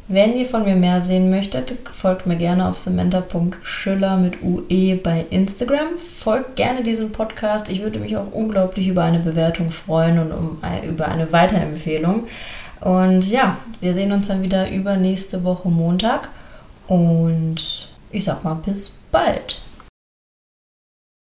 Wenn 0.08 0.36
ihr 0.36 0.46
von 0.46 0.62
mir 0.64 0.76
mehr 0.76 1.00
sehen 1.00 1.30
möchtet, 1.30 1.74
folgt 1.90 2.28
mir 2.28 2.36
gerne 2.36 2.68
auf 2.68 2.76
samantha.schüller 2.76 4.16
mit 4.18 4.40
UE 4.40 4.94
bei 5.02 5.26
Instagram. 5.30 5.98
Folgt 5.98 6.54
gerne 6.54 6.84
diesem 6.84 7.10
Podcast. 7.10 7.68
Ich 7.68 7.82
würde 7.82 7.98
mich 7.98 8.16
auch 8.16 8.30
unglaublich 8.30 8.86
über 8.86 9.02
eine 9.02 9.18
Bewertung 9.18 9.72
freuen 9.72 10.20
und 10.20 10.30
um, 10.30 10.62
über 10.88 11.08
eine 11.08 11.32
Weiterempfehlung. 11.32 12.28
Und 12.80 13.28
ja, 13.28 13.56
wir 13.80 13.94
sehen 13.94 14.12
uns 14.12 14.28
dann 14.28 14.42
wieder 14.42 14.70
übernächste 14.70 15.42
Woche 15.42 15.68
Montag. 15.70 16.28
Und 16.86 17.88
ich 18.12 18.22
sag 18.22 18.44
mal, 18.44 18.54
bis 18.54 18.92
bald. 19.10 19.60